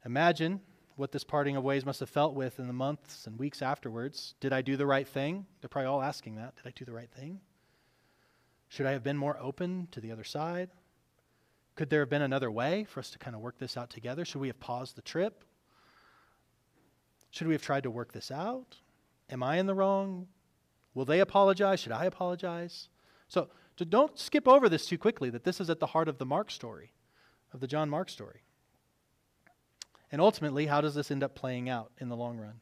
[0.04, 0.60] Imagine
[0.96, 4.34] what this parting of ways must have felt with in the months and weeks afterwards.
[4.40, 5.46] Did I do the right thing?
[5.60, 6.54] They're probably all asking that.
[6.56, 7.40] Did I do the right thing?
[8.68, 10.70] Should I have been more open to the other side?
[11.74, 14.24] Could there have been another way for us to kind of work this out together?
[14.24, 15.44] Should we have paused the trip?
[17.30, 18.76] Should we have tried to work this out?
[19.30, 20.28] Am I in the wrong?
[20.94, 21.80] Will they apologize?
[21.80, 22.88] Should I apologize?
[23.26, 23.48] So,
[23.78, 26.26] so don't skip over this too quickly that this is at the heart of the
[26.26, 26.92] Mark story,
[27.52, 28.42] of the John Mark story.
[30.12, 32.60] And ultimately, how does this end up playing out in the long run?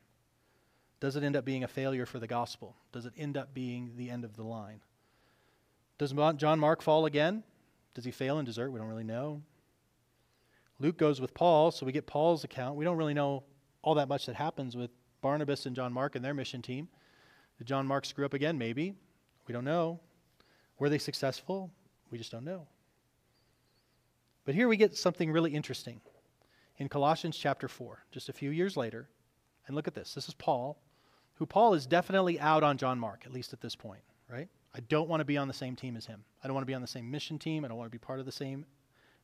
[1.01, 2.77] Does it end up being a failure for the gospel?
[2.93, 4.81] Does it end up being the end of the line?
[5.99, 7.43] Does John Mark fall again?
[7.95, 8.71] Does he fail and desert?
[8.71, 9.43] We don't really know.
[10.79, 12.77] Luke goes with Paul, so we get Paul's account.
[12.77, 13.45] We don't really know
[13.83, 14.91] all that much that happens with
[15.21, 16.89] Barnabas and John Mark and their mission team.
[17.59, 18.57] Did John Mark screw up again?
[18.57, 18.95] Maybe.
[19.47, 20.01] We don't know.
[20.83, 21.71] Were they successful?
[22.11, 22.67] We just don't know.
[24.45, 26.01] But here we get something really interesting.
[26.79, 29.09] In Colossians chapter 4, just a few years later,
[29.69, 30.13] and look at this.
[30.13, 30.83] This is Paul,
[31.35, 34.49] who Paul is definitely out on John Mark, at least at this point, right?
[34.75, 36.25] I don't want to be on the same team as him.
[36.43, 37.65] I don't want to be on the same mission team.
[37.65, 38.67] I don't want to be part of the same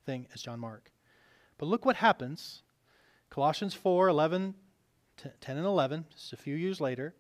[0.07, 0.93] thing as John Mark.
[1.59, 2.63] But look what happens.
[3.31, 4.55] Colossians 4 11,
[5.41, 7.17] 10 and 11, just a few years later.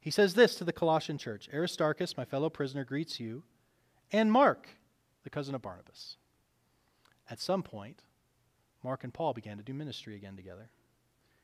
[0.00, 3.44] He says this to the Colossian church Aristarchus, my fellow prisoner, greets you,
[4.12, 4.68] and Mark,
[5.24, 6.16] the cousin of Barnabas.
[7.30, 8.02] At some point,
[8.82, 10.70] Mark and Paul began to do ministry again together.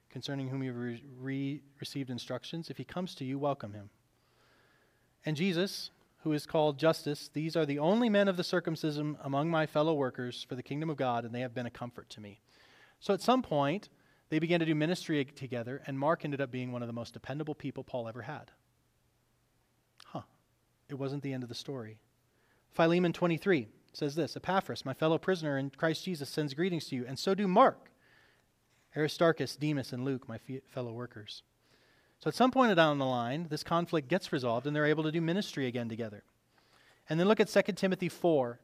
[0.09, 3.91] Concerning whom you re- re- received instructions, if he comes to you, welcome him.
[5.27, 5.91] And Jesus,
[6.23, 9.93] who is called Justus, these are the only men of the circumcision among my fellow
[9.93, 12.41] workers for the kingdom of God, and they have been a comfort to me.
[13.01, 13.89] So at some point,
[14.31, 17.13] they began to do ministry together, and Mark ended up being one of the most
[17.13, 18.51] dependable people Paul ever had.
[20.07, 20.23] Huh.
[20.89, 21.99] It wasn't the end of the story.
[22.75, 27.05] Philemon 23 says this Epaphras, my fellow prisoner in Christ Jesus, sends greetings to you,
[27.07, 27.91] and so do Mark,
[28.97, 31.43] Aristarchus, Demas, and Luke, my fellow workers.
[32.19, 35.13] So at some point down the line, this conflict gets resolved and they're able to
[35.13, 36.25] do ministry again together.
[37.09, 38.61] And then look at 2 Timothy 4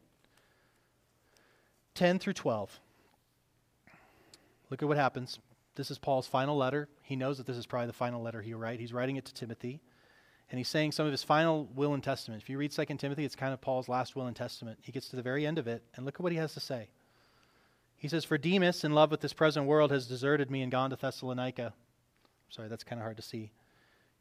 [1.95, 2.81] 10 through 12.
[4.71, 5.39] Look at what happens.
[5.75, 6.89] This is Paul's final letter.
[7.03, 8.81] He knows that this is probably the final letter he'll write.
[8.81, 9.81] He's writing it to Timothy.
[10.51, 12.43] And he's saying some of his final will and testament.
[12.43, 14.81] If you read 2 Timothy, it's kind of Paul's last will and testament.
[14.83, 16.61] He gets to the very end of it, and look at what he has to
[16.61, 16.89] say.
[17.97, 20.91] He says, For Demas, in love with this present world, has deserted me and gone
[20.91, 21.73] to Thessalonica.
[22.49, 23.53] Sorry, that's kind of hard to see.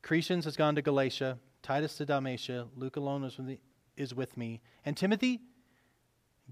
[0.04, 3.60] Crescens has gone to Galatia, Titus to Dalmatia, Luke alone is with, me,
[3.98, 4.62] is with me.
[4.86, 5.42] And Timothy,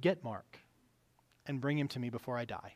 [0.01, 0.59] get Mark
[1.45, 2.75] and bring him to me before I die.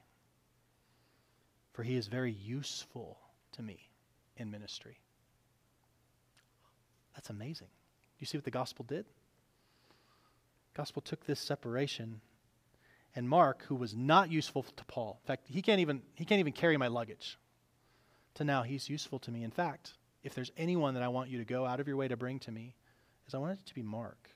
[1.74, 3.18] For he is very useful
[3.54, 3.90] to me
[4.38, 5.00] in ministry.
[7.16, 7.68] That's amazing.
[8.20, 9.06] You see what the gospel did?
[10.74, 12.22] gospel took this separation
[13.16, 16.40] and Mark, who was not useful to Paul, in fact, he can't even, he can't
[16.40, 17.38] even carry my luggage
[18.36, 19.44] to now he's useful to me.
[19.44, 19.94] In fact,
[20.24, 22.40] if there's anyone that I want you to go out of your way to bring
[22.40, 22.76] to me,
[23.28, 24.30] is I want it to be Mark.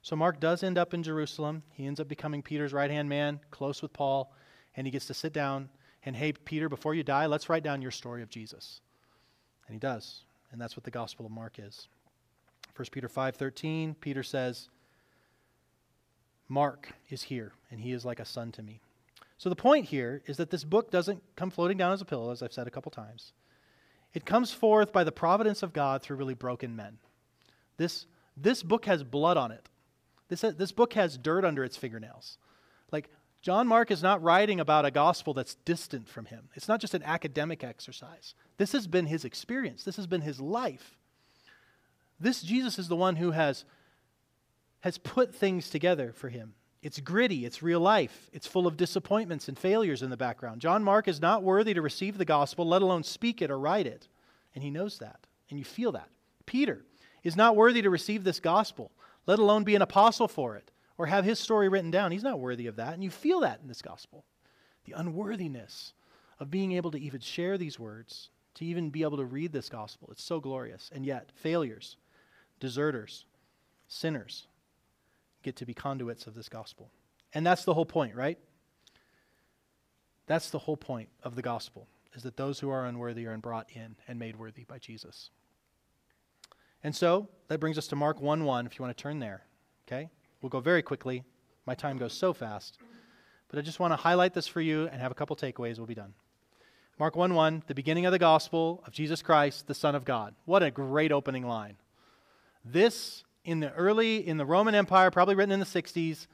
[0.00, 1.62] So Mark does end up in Jerusalem.
[1.72, 4.32] He ends up becoming Peter's right hand man, close with Paul,
[4.76, 5.68] and he gets to sit down
[6.06, 8.80] and, hey, Peter, before you die, let's write down your story of Jesus.
[9.66, 10.22] And he does.
[10.54, 11.88] And that's what the Gospel of Mark is.
[12.76, 14.68] 1 Peter 5:13, Peter says,
[16.48, 18.80] Mark is here, and he is like a son to me.
[19.36, 22.30] So the point here is that this book doesn't come floating down as a pillow,
[22.30, 23.32] as I've said a couple times.
[24.12, 26.98] It comes forth by the providence of God through really broken men.
[27.76, 29.68] This, this book has blood on it.
[30.28, 32.38] This, this book has dirt under its fingernails.
[32.92, 33.10] Like,
[33.44, 36.48] John Mark is not writing about a gospel that's distant from him.
[36.54, 38.34] It's not just an academic exercise.
[38.56, 40.96] This has been his experience, this has been his life.
[42.18, 43.66] This Jesus is the one who has,
[44.80, 46.54] has put things together for him.
[46.82, 50.62] It's gritty, it's real life, it's full of disappointments and failures in the background.
[50.62, 53.86] John Mark is not worthy to receive the gospel, let alone speak it or write
[53.86, 54.08] it.
[54.54, 56.08] And he knows that, and you feel that.
[56.46, 56.82] Peter
[57.22, 58.90] is not worthy to receive this gospel,
[59.26, 62.12] let alone be an apostle for it or have his story written down.
[62.12, 64.24] He's not worthy of that, and you feel that in this gospel.
[64.84, 65.92] The unworthiness
[66.38, 69.68] of being able to even share these words, to even be able to read this
[69.68, 70.08] gospel.
[70.12, 70.90] It's so glorious.
[70.94, 71.96] And yet, failures,
[72.60, 73.24] deserters,
[73.88, 74.46] sinners,
[75.42, 76.90] get to be conduits of this gospel.
[77.32, 78.38] And that's the whole point, right?
[80.26, 83.68] That's the whole point of the gospel, is that those who are unworthy are brought
[83.74, 85.30] in and made worthy by Jesus.
[86.82, 89.42] And so that brings us to Mark 1 1, if you want to turn there.
[89.86, 90.08] Okay?
[90.44, 91.24] We'll go very quickly.
[91.64, 92.76] My time goes so fast.
[93.48, 95.78] But I just want to highlight this for you and have a couple takeaways.
[95.78, 96.12] We'll be done.
[96.98, 100.34] Mark 1 1, the beginning of the gospel of Jesus Christ, the Son of God.
[100.44, 101.76] What a great opening line.
[102.62, 106.26] This in the early, in the Roman Empire, probably written in the 60s,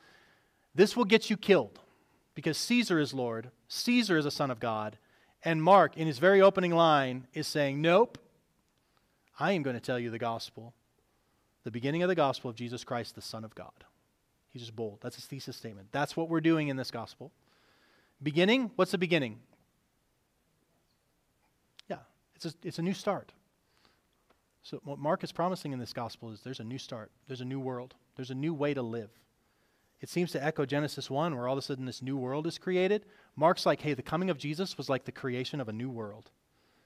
[0.74, 1.78] this will get you killed
[2.34, 4.98] because Caesar is Lord, Caesar is a son of God.
[5.44, 8.18] And Mark, in his very opening line, is saying, Nope,
[9.38, 10.74] I am going to tell you the gospel,
[11.62, 13.70] the beginning of the gospel of Jesus Christ, the Son of God.
[14.52, 14.98] He's just bold.
[15.00, 15.88] That's his thesis statement.
[15.92, 17.30] That's what we're doing in this gospel.
[18.22, 19.38] Beginning, what's the beginning?
[21.88, 21.98] Yeah,
[22.34, 23.32] it's a, it's a new start.
[24.62, 27.46] So, what Mark is promising in this gospel is there's a new start, there's a
[27.46, 29.10] new world, there's a new way to live.
[30.00, 32.58] It seems to echo Genesis 1, where all of a sudden this new world is
[32.58, 33.04] created.
[33.36, 36.30] Mark's like, hey, the coming of Jesus was like the creation of a new world.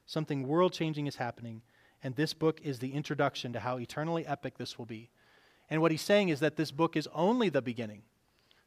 [0.06, 1.62] Something world changing is happening,
[2.02, 5.10] and this book is the introduction to how eternally epic this will be.
[5.74, 8.02] And what he's saying is that this book is only the beginning.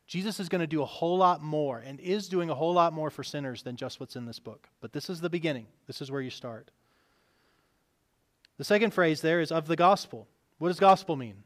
[0.08, 2.92] Jesus is going to do a whole lot more and is doing a whole lot
[2.92, 4.68] more for sinners than just what's in this book.
[4.82, 6.70] But this is the beginning, this is where you start.
[8.58, 10.28] The second phrase there is of the gospel.
[10.58, 11.44] What does gospel mean?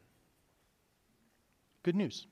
[1.84, 2.26] Good news.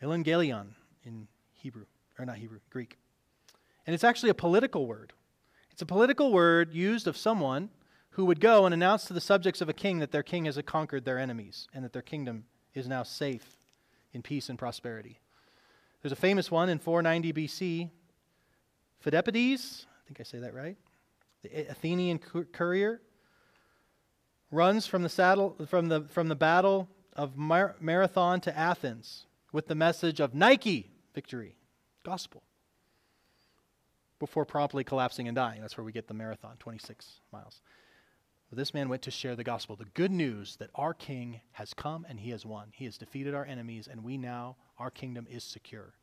[0.00, 0.68] Evangelion
[1.02, 1.86] in Hebrew,
[2.16, 2.96] or not Hebrew, Greek.
[3.88, 5.14] And it's actually a political word.
[5.72, 7.70] It's a political word used of someone
[8.16, 10.58] who would go and announce to the subjects of a king that their king has
[10.64, 13.58] conquered their enemies and that their kingdom is now safe
[14.14, 15.20] in peace and prosperity.
[16.00, 17.90] There's a famous one in 490 BC.
[19.04, 20.78] Phidippides, I think I say that right,
[21.42, 23.02] the Athenian courier,
[24.50, 29.66] runs from the, saddle, from the, from the battle of Mar- Marathon to Athens with
[29.66, 31.58] the message of Nike victory,
[32.02, 32.44] gospel,
[34.18, 35.60] before promptly collapsing and dying.
[35.60, 37.60] That's where we get the marathon, 26 miles.
[38.52, 42.06] This man went to share the gospel, the good news that our king has come
[42.08, 42.68] and he has won.
[42.72, 45.94] He has defeated our enemies, and we now, our kingdom is secure.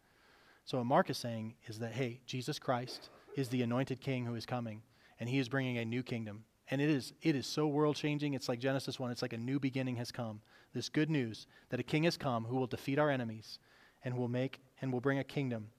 [0.66, 4.36] So, what Mark is saying is that, hey, Jesus Christ is the anointed king who
[4.36, 4.82] is coming,
[5.20, 6.44] and he is bringing a new kingdom.
[6.70, 8.34] And it is, it is so world changing.
[8.34, 9.12] It's like Genesis 1.
[9.12, 10.42] It's like a new beginning has come.
[10.74, 13.60] This good news that a king has come who will defeat our enemies
[14.04, 15.70] and will make and will bring a kingdom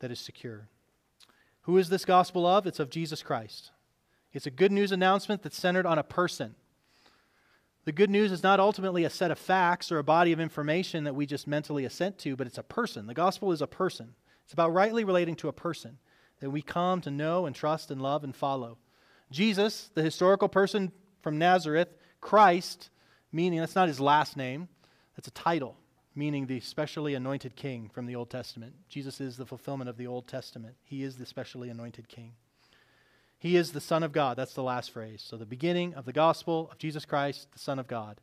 [0.00, 0.68] that is secure.
[1.62, 2.66] Who is this gospel of?
[2.66, 3.70] It's of Jesus Christ.
[4.36, 6.56] It's a good news announcement that's centered on a person.
[7.86, 11.04] The good news is not ultimately a set of facts or a body of information
[11.04, 13.06] that we just mentally assent to, but it's a person.
[13.06, 14.14] The gospel is a person.
[14.44, 15.96] It's about rightly relating to a person
[16.40, 18.76] that we come to know and trust and love and follow.
[19.30, 21.88] Jesus, the historical person from Nazareth,
[22.20, 22.90] Christ,
[23.32, 24.68] meaning that's not his last name,
[25.16, 25.78] that's a title,
[26.14, 28.74] meaning the specially anointed king from the Old Testament.
[28.90, 32.32] Jesus is the fulfillment of the Old Testament, he is the specially anointed king.
[33.38, 34.36] He is the Son of God.
[34.36, 35.22] That's the last phrase.
[35.26, 38.20] So, the beginning of the gospel of Jesus Christ, the Son of God.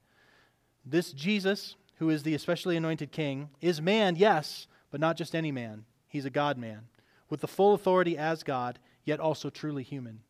[0.86, 5.52] This Jesus, who is the especially anointed king, is man, yes, but not just any
[5.52, 5.86] man.
[6.08, 6.88] He's a God man,
[7.30, 10.22] with the full authority as God, yet also truly human.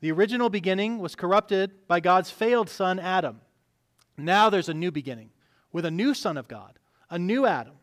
[0.00, 3.42] The original beginning was corrupted by God's failed son, Adam.
[4.16, 5.30] Now there's a new beginning
[5.72, 6.78] with a new Son of God,
[7.08, 7.74] a new Adam,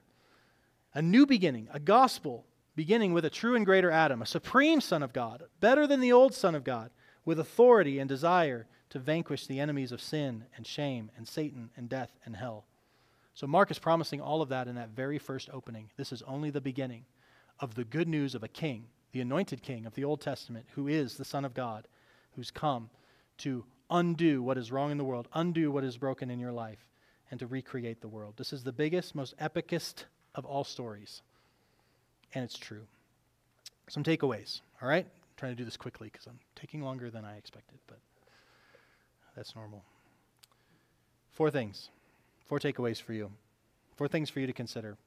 [0.93, 2.45] a new beginning, a gospel
[2.77, 6.11] beginning with a true and greater Adam, a supreme Son of God, better than the
[6.11, 6.91] old Son of God,
[7.25, 11.89] with authority and desire to vanquish the enemies of sin and shame and Satan and
[11.89, 12.65] death and hell.
[13.33, 15.89] So Mark is promising all of that in that very first opening.
[15.97, 17.05] This is only the beginning
[17.59, 20.87] of the good news of a king, the anointed king of the Old Testament, who
[20.87, 21.87] is the Son of God,
[22.35, 22.91] who's come
[23.39, 26.85] to undo what is wrong in the world, undo what is broken in your life,
[27.31, 28.35] and to recreate the world.
[28.37, 30.05] This is the biggest, most epicest
[30.35, 31.23] of all stories
[32.33, 32.83] and it's true.
[33.89, 35.05] Some takeaways, all right?
[35.05, 37.99] I'm trying to do this quickly because I'm taking longer than I expected, but
[39.35, 39.83] that's normal.
[41.31, 41.89] Four things,
[42.47, 43.31] four takeaways for you,
[43.95, 44.97] four things for you to consider.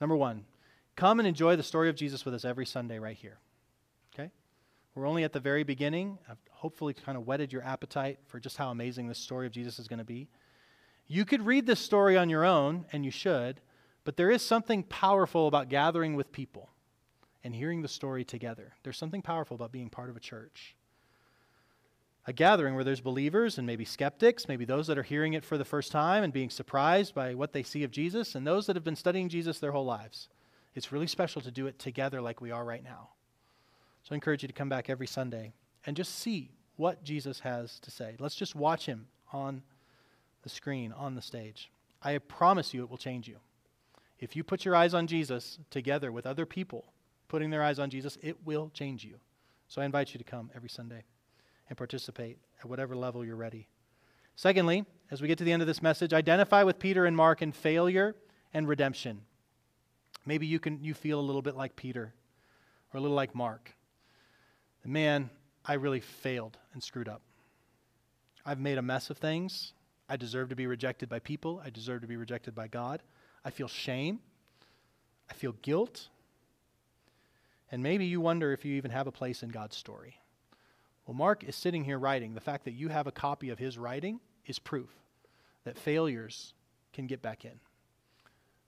[0.00, 0.44] Number one,
[0.96, 3.38] come and enjoy the story of Jesus with us every Sunday right here.
[4.14, 4.30] Okay?
[4.94, 6.18] We're only at the very beginning.
[6.28, 9.78] I've hopefully kind of whetted your appetite for just how amazing this story of Jesus
[9.78, 10.28] is going to be.
[11.08, 13.60] You could read this story on your own, and you should,
[14.04, 16.70] but there is something powerful about gathering with people
[17.44, 18.72] and hearing the story together.
[18.82, 20.74] There's something powerful about being part of a church.
[22.26, 25.58] A gathering where there's believers and maybe skeptics, maybe those that are hearing it for
[25.58, 28.76] the first time and being surprised by what they see of Jesus, and those that
[28.76, 30.28] have been studying Jesus their whole lives.
[30.74, 33.08] It's really special to do it together like we are right now.
[34.04, 35.52] So I encourage you to come back every Sunday
[35.84, 38.14] and just see what Jesus has to say.
[38.18, 39.62] Let's just watch him on
[40.42, 41.70] the screen, on the stage.
[42.02, 43.36] I promise you it will change you.
[44.22, 46.92] If you put your eyes on Jesus together with other people
[47.26, 49.16] putting their eyes on Jesus, it will change you.
[49.66, 51.02] So I invite you to come every Sunday
[51.68, 53.66] and participate at whatever level you're ready.
[54.36, 57.42] Secondly, as we get to the end of this message, identify with Peter and Mark
[57.42, 58.14] in failure
[58.54, 59.22] and redemption.
[60.24, 62.14] Maybe you can you feel a little bit like Peter
[62.94, 63.74] or a little like Mark.
[64.84, 65.30] Man,
[65.64, 67.22] I really failed and screwed up.
[68.46, 69.72] I've made a mess of things.
[70.08, 71.60] I deserve to be rejected by people.
[71.64, 73.02] I deserve to be rejected by God.
[73.44, 74.20] I feel shame.
[75.30, 76.08] I feel guilt.
[77.70, 80.18] And maybe you wonder if you even have a place in God's story.
[81.06, 82.34] Well, Mark is sitting here writing.
[82.34, 84.90] The fact that you have a copy of his writing is proof
[85.64, 86.54] that failures
[86.92, 87.60] can get back in,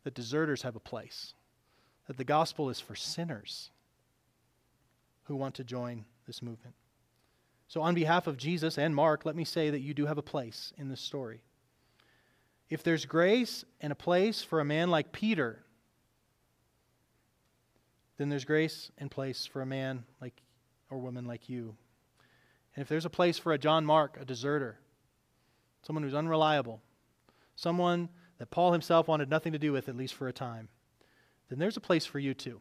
[0.04, 1.34] that deserters have a place,
[2.06, 3.70] that the gospel is for sinners
[5.24, 6.74] who want to join this movement.
[7.68, 10.22] So, on behalf of Jesus and Mark, let me say that you do have a
[10.22, 11.42] place in this story.
[12.70, 15.64] If there's grace and a place for a man like Peter,
[18.16, 20.42] then there's grace and place for a man like
[20.90, 21.76] or woman like you.
[22.74, 24.78] And if there's a place for a John Mark, a deserter,
[25.82, 26.80] someone who's unreliable,
[27.56, 28.08] someone
[28.38, 30.68] that Paul himself wanted nothing to do with, at least for a time,
[31.48, 32.60] then there's a place for you too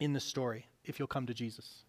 [0.00, 1.84] in this story if you'll come to Jesus.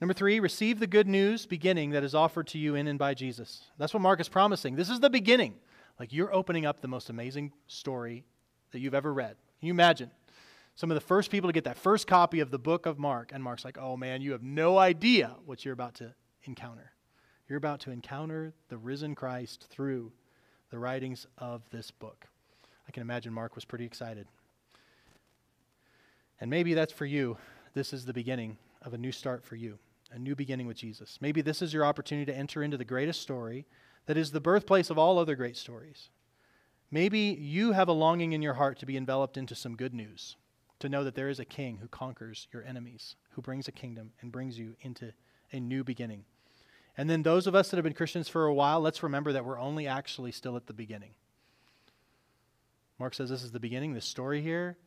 [0.00, 3.14] Number three, receive the good news beginning that is offered to you in and by
[3.14, 3.64] Jesus.
[3.78, 4.76] That's what Mark is promising.
[4.76, 5.54] This is the beginning.
[5.98, 8.24] Like you're opening up the most amazing story
[8.72, 9.36] that you've ever read.
[9.60, 10.10] Can you imagine?
[10.74, 13.32] Some of the first people to get that first copy of the book of Mark,
[13.34, 16.92] and Mark's like, oh man, you have no idea what you're about to encounter.
[17.48, 20.12] You're about to encounter the risen Christ through
[20.70, 22.26] the writings of this book.
[22.86, 24.26] I can imagine Mark was pretty excited.
[26.40, 27.38] And maybe that's for you.
[27.74, 29.78] This is the beginning of a new start for you,
[30.12, 31.18] a new beginning with Jesus.
[31.20, 33.66] Maybe this is your opportunity to enter into the greatest story
[34.08, 36.08] that is the birthplace of all other great stories.
[36.90, 40.36] Maybe you have a longing in your heart to be enveloped into some good news,
[40.78, 44.12] to know that there is a king who conquers your enemies, who brings a kingdom
[44.22, 45.12] and brings you into
[45.52, 46.24] a new beginning.
[46.96, 49.44] And then those of us that have been Christians for a while, let's remember that
[49.44, 51.10] we're only actually still at the beginning.
[52.98, 54.78] Mark says this is the beginning, this story here.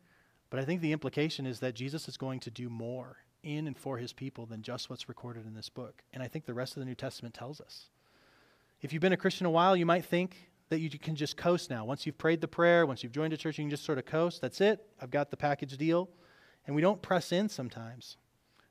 [0.50, 3.78] But I think the implication is that Jesus is going to do more in and
[3.78, 6.02] for his people than just what's recorded in this book.
[6.12, 7.86] And I think the rest of the New Testament tells us.
[8.82, 10.36] If you've been a Christian a while, you might think
[10.68, 11.84] that you can just coast now.
[11.84, 14.06] Once you've prayed the prayer, once you've joined a church, you can just sort of
[14.06, 14.40] coast.
[14.40, 14.84] That's it.
[15.00, 16.08] I've got the package deal.
[16.66, 18.16] And we don't press in sometimes.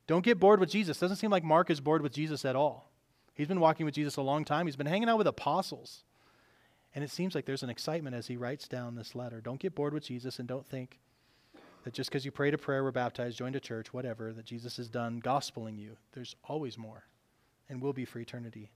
[0.07, 0.99] Don't get bored with Jesus.
[0.99, 2.91] Doesn't seem like Mark is bored with Jesus at all.
[3.33, 4.65] He's been walking with Jesus a long time.
[4.65, 6.03] He's been hanging out with apostles.
[6.93, 9.39] And it seems like there's an excitement as he writes down this letter.
[9.39, 10.99] Don't get bored with Jesus and don't think
[11.83, 14.77] that just because you prayed a prayer, were baptized, joined a church, whatever, that Jesus
[14.77, 15.97] has done gospeling you.
[16.13, 17.05] There's always more
[17.69, 18.71] and will be for eternity.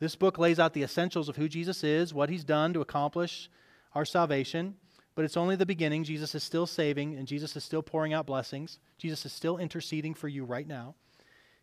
[0.00, 3.50] This book lays out the essentials of who Jesus is, what he's done to accomplish
[3.94, 4.76] our salvation,
[5.14, 6.04] but it's only the beginning.
[6.04, 8.78] Jesus is still saving, and Jesus is still pouring out blessings.
[8.98, 10.94] Jesus is still interceding for you right now.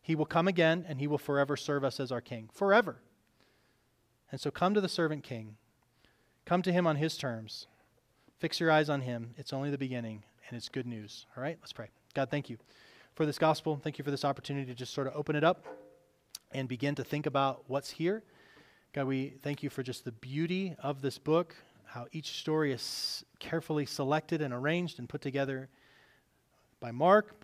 [0.01, 2.49] He will come again, and he will forever serve us as our king.
[2.53, 2.97] Forever.
[4.31, 5.55] And so come to the servant king.
[6.43, 7.67] Come to him on his terms.
[8.38, 9.33] Fix your eyes on him.
[9.38, 11.25] It's only the beginning, and it's good news.
[11.38, 11.88] All right, let's pray.
[12.13, 12.57] God, thank you
[13.15, 13.79] for this gospel.
[13.81, 15.65] Thank you for this opportunity to just sort of open it up
[16.56, 18.24] and begin to think about what's here.
[18.93, 21.53] God, we thank you for just the beauty of this book,
[21.86, 25.68] how each story is carefully selected and arranged and put together
[26.80, 27.36] by Mark,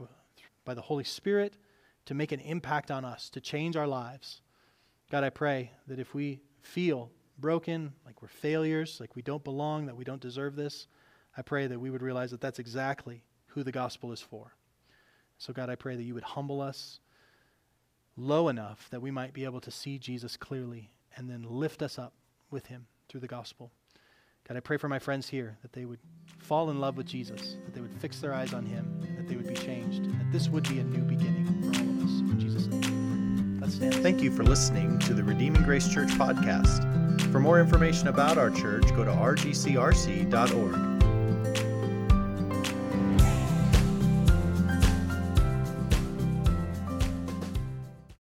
[0.63, 1.55] by the Holy Spirit,
[2.05, 4.41] to make an impact on us, to change our lives.
[5.11, 9.87] God, I pray that if we feel broken, like we're failures, like we don't belong,
[9.87, 10.87] that we don't deserve this,
[11.35, 14.53] I pray that we would realize that that's exactly who the gospel is for.
[15.37, 17.01] So, God, I pray that you would humble us
[18.17, 21.97] low enough that we might be able to see Jesus clearly and then lift us
[21.97, 22.13] up
[22.49, 23.71] with him through the gospel.
[24.47, 25.99] God, I pray for my friends here that they would
[26.39, 29.35] fall in love with Jesus, that they would fix their eyes on him, that they
[29.35, 32.19] would be changed, that this would be a new beginning for all of us.
[32.19, 33.59] In Jesus' name.
[33.61, 33.95] Let's stand.
[33.95, 37.21] Thank you for listening to the Redeeming Grace Church podcast.
[37.31, 40.90] For more information about our church, go to rgcrc.org.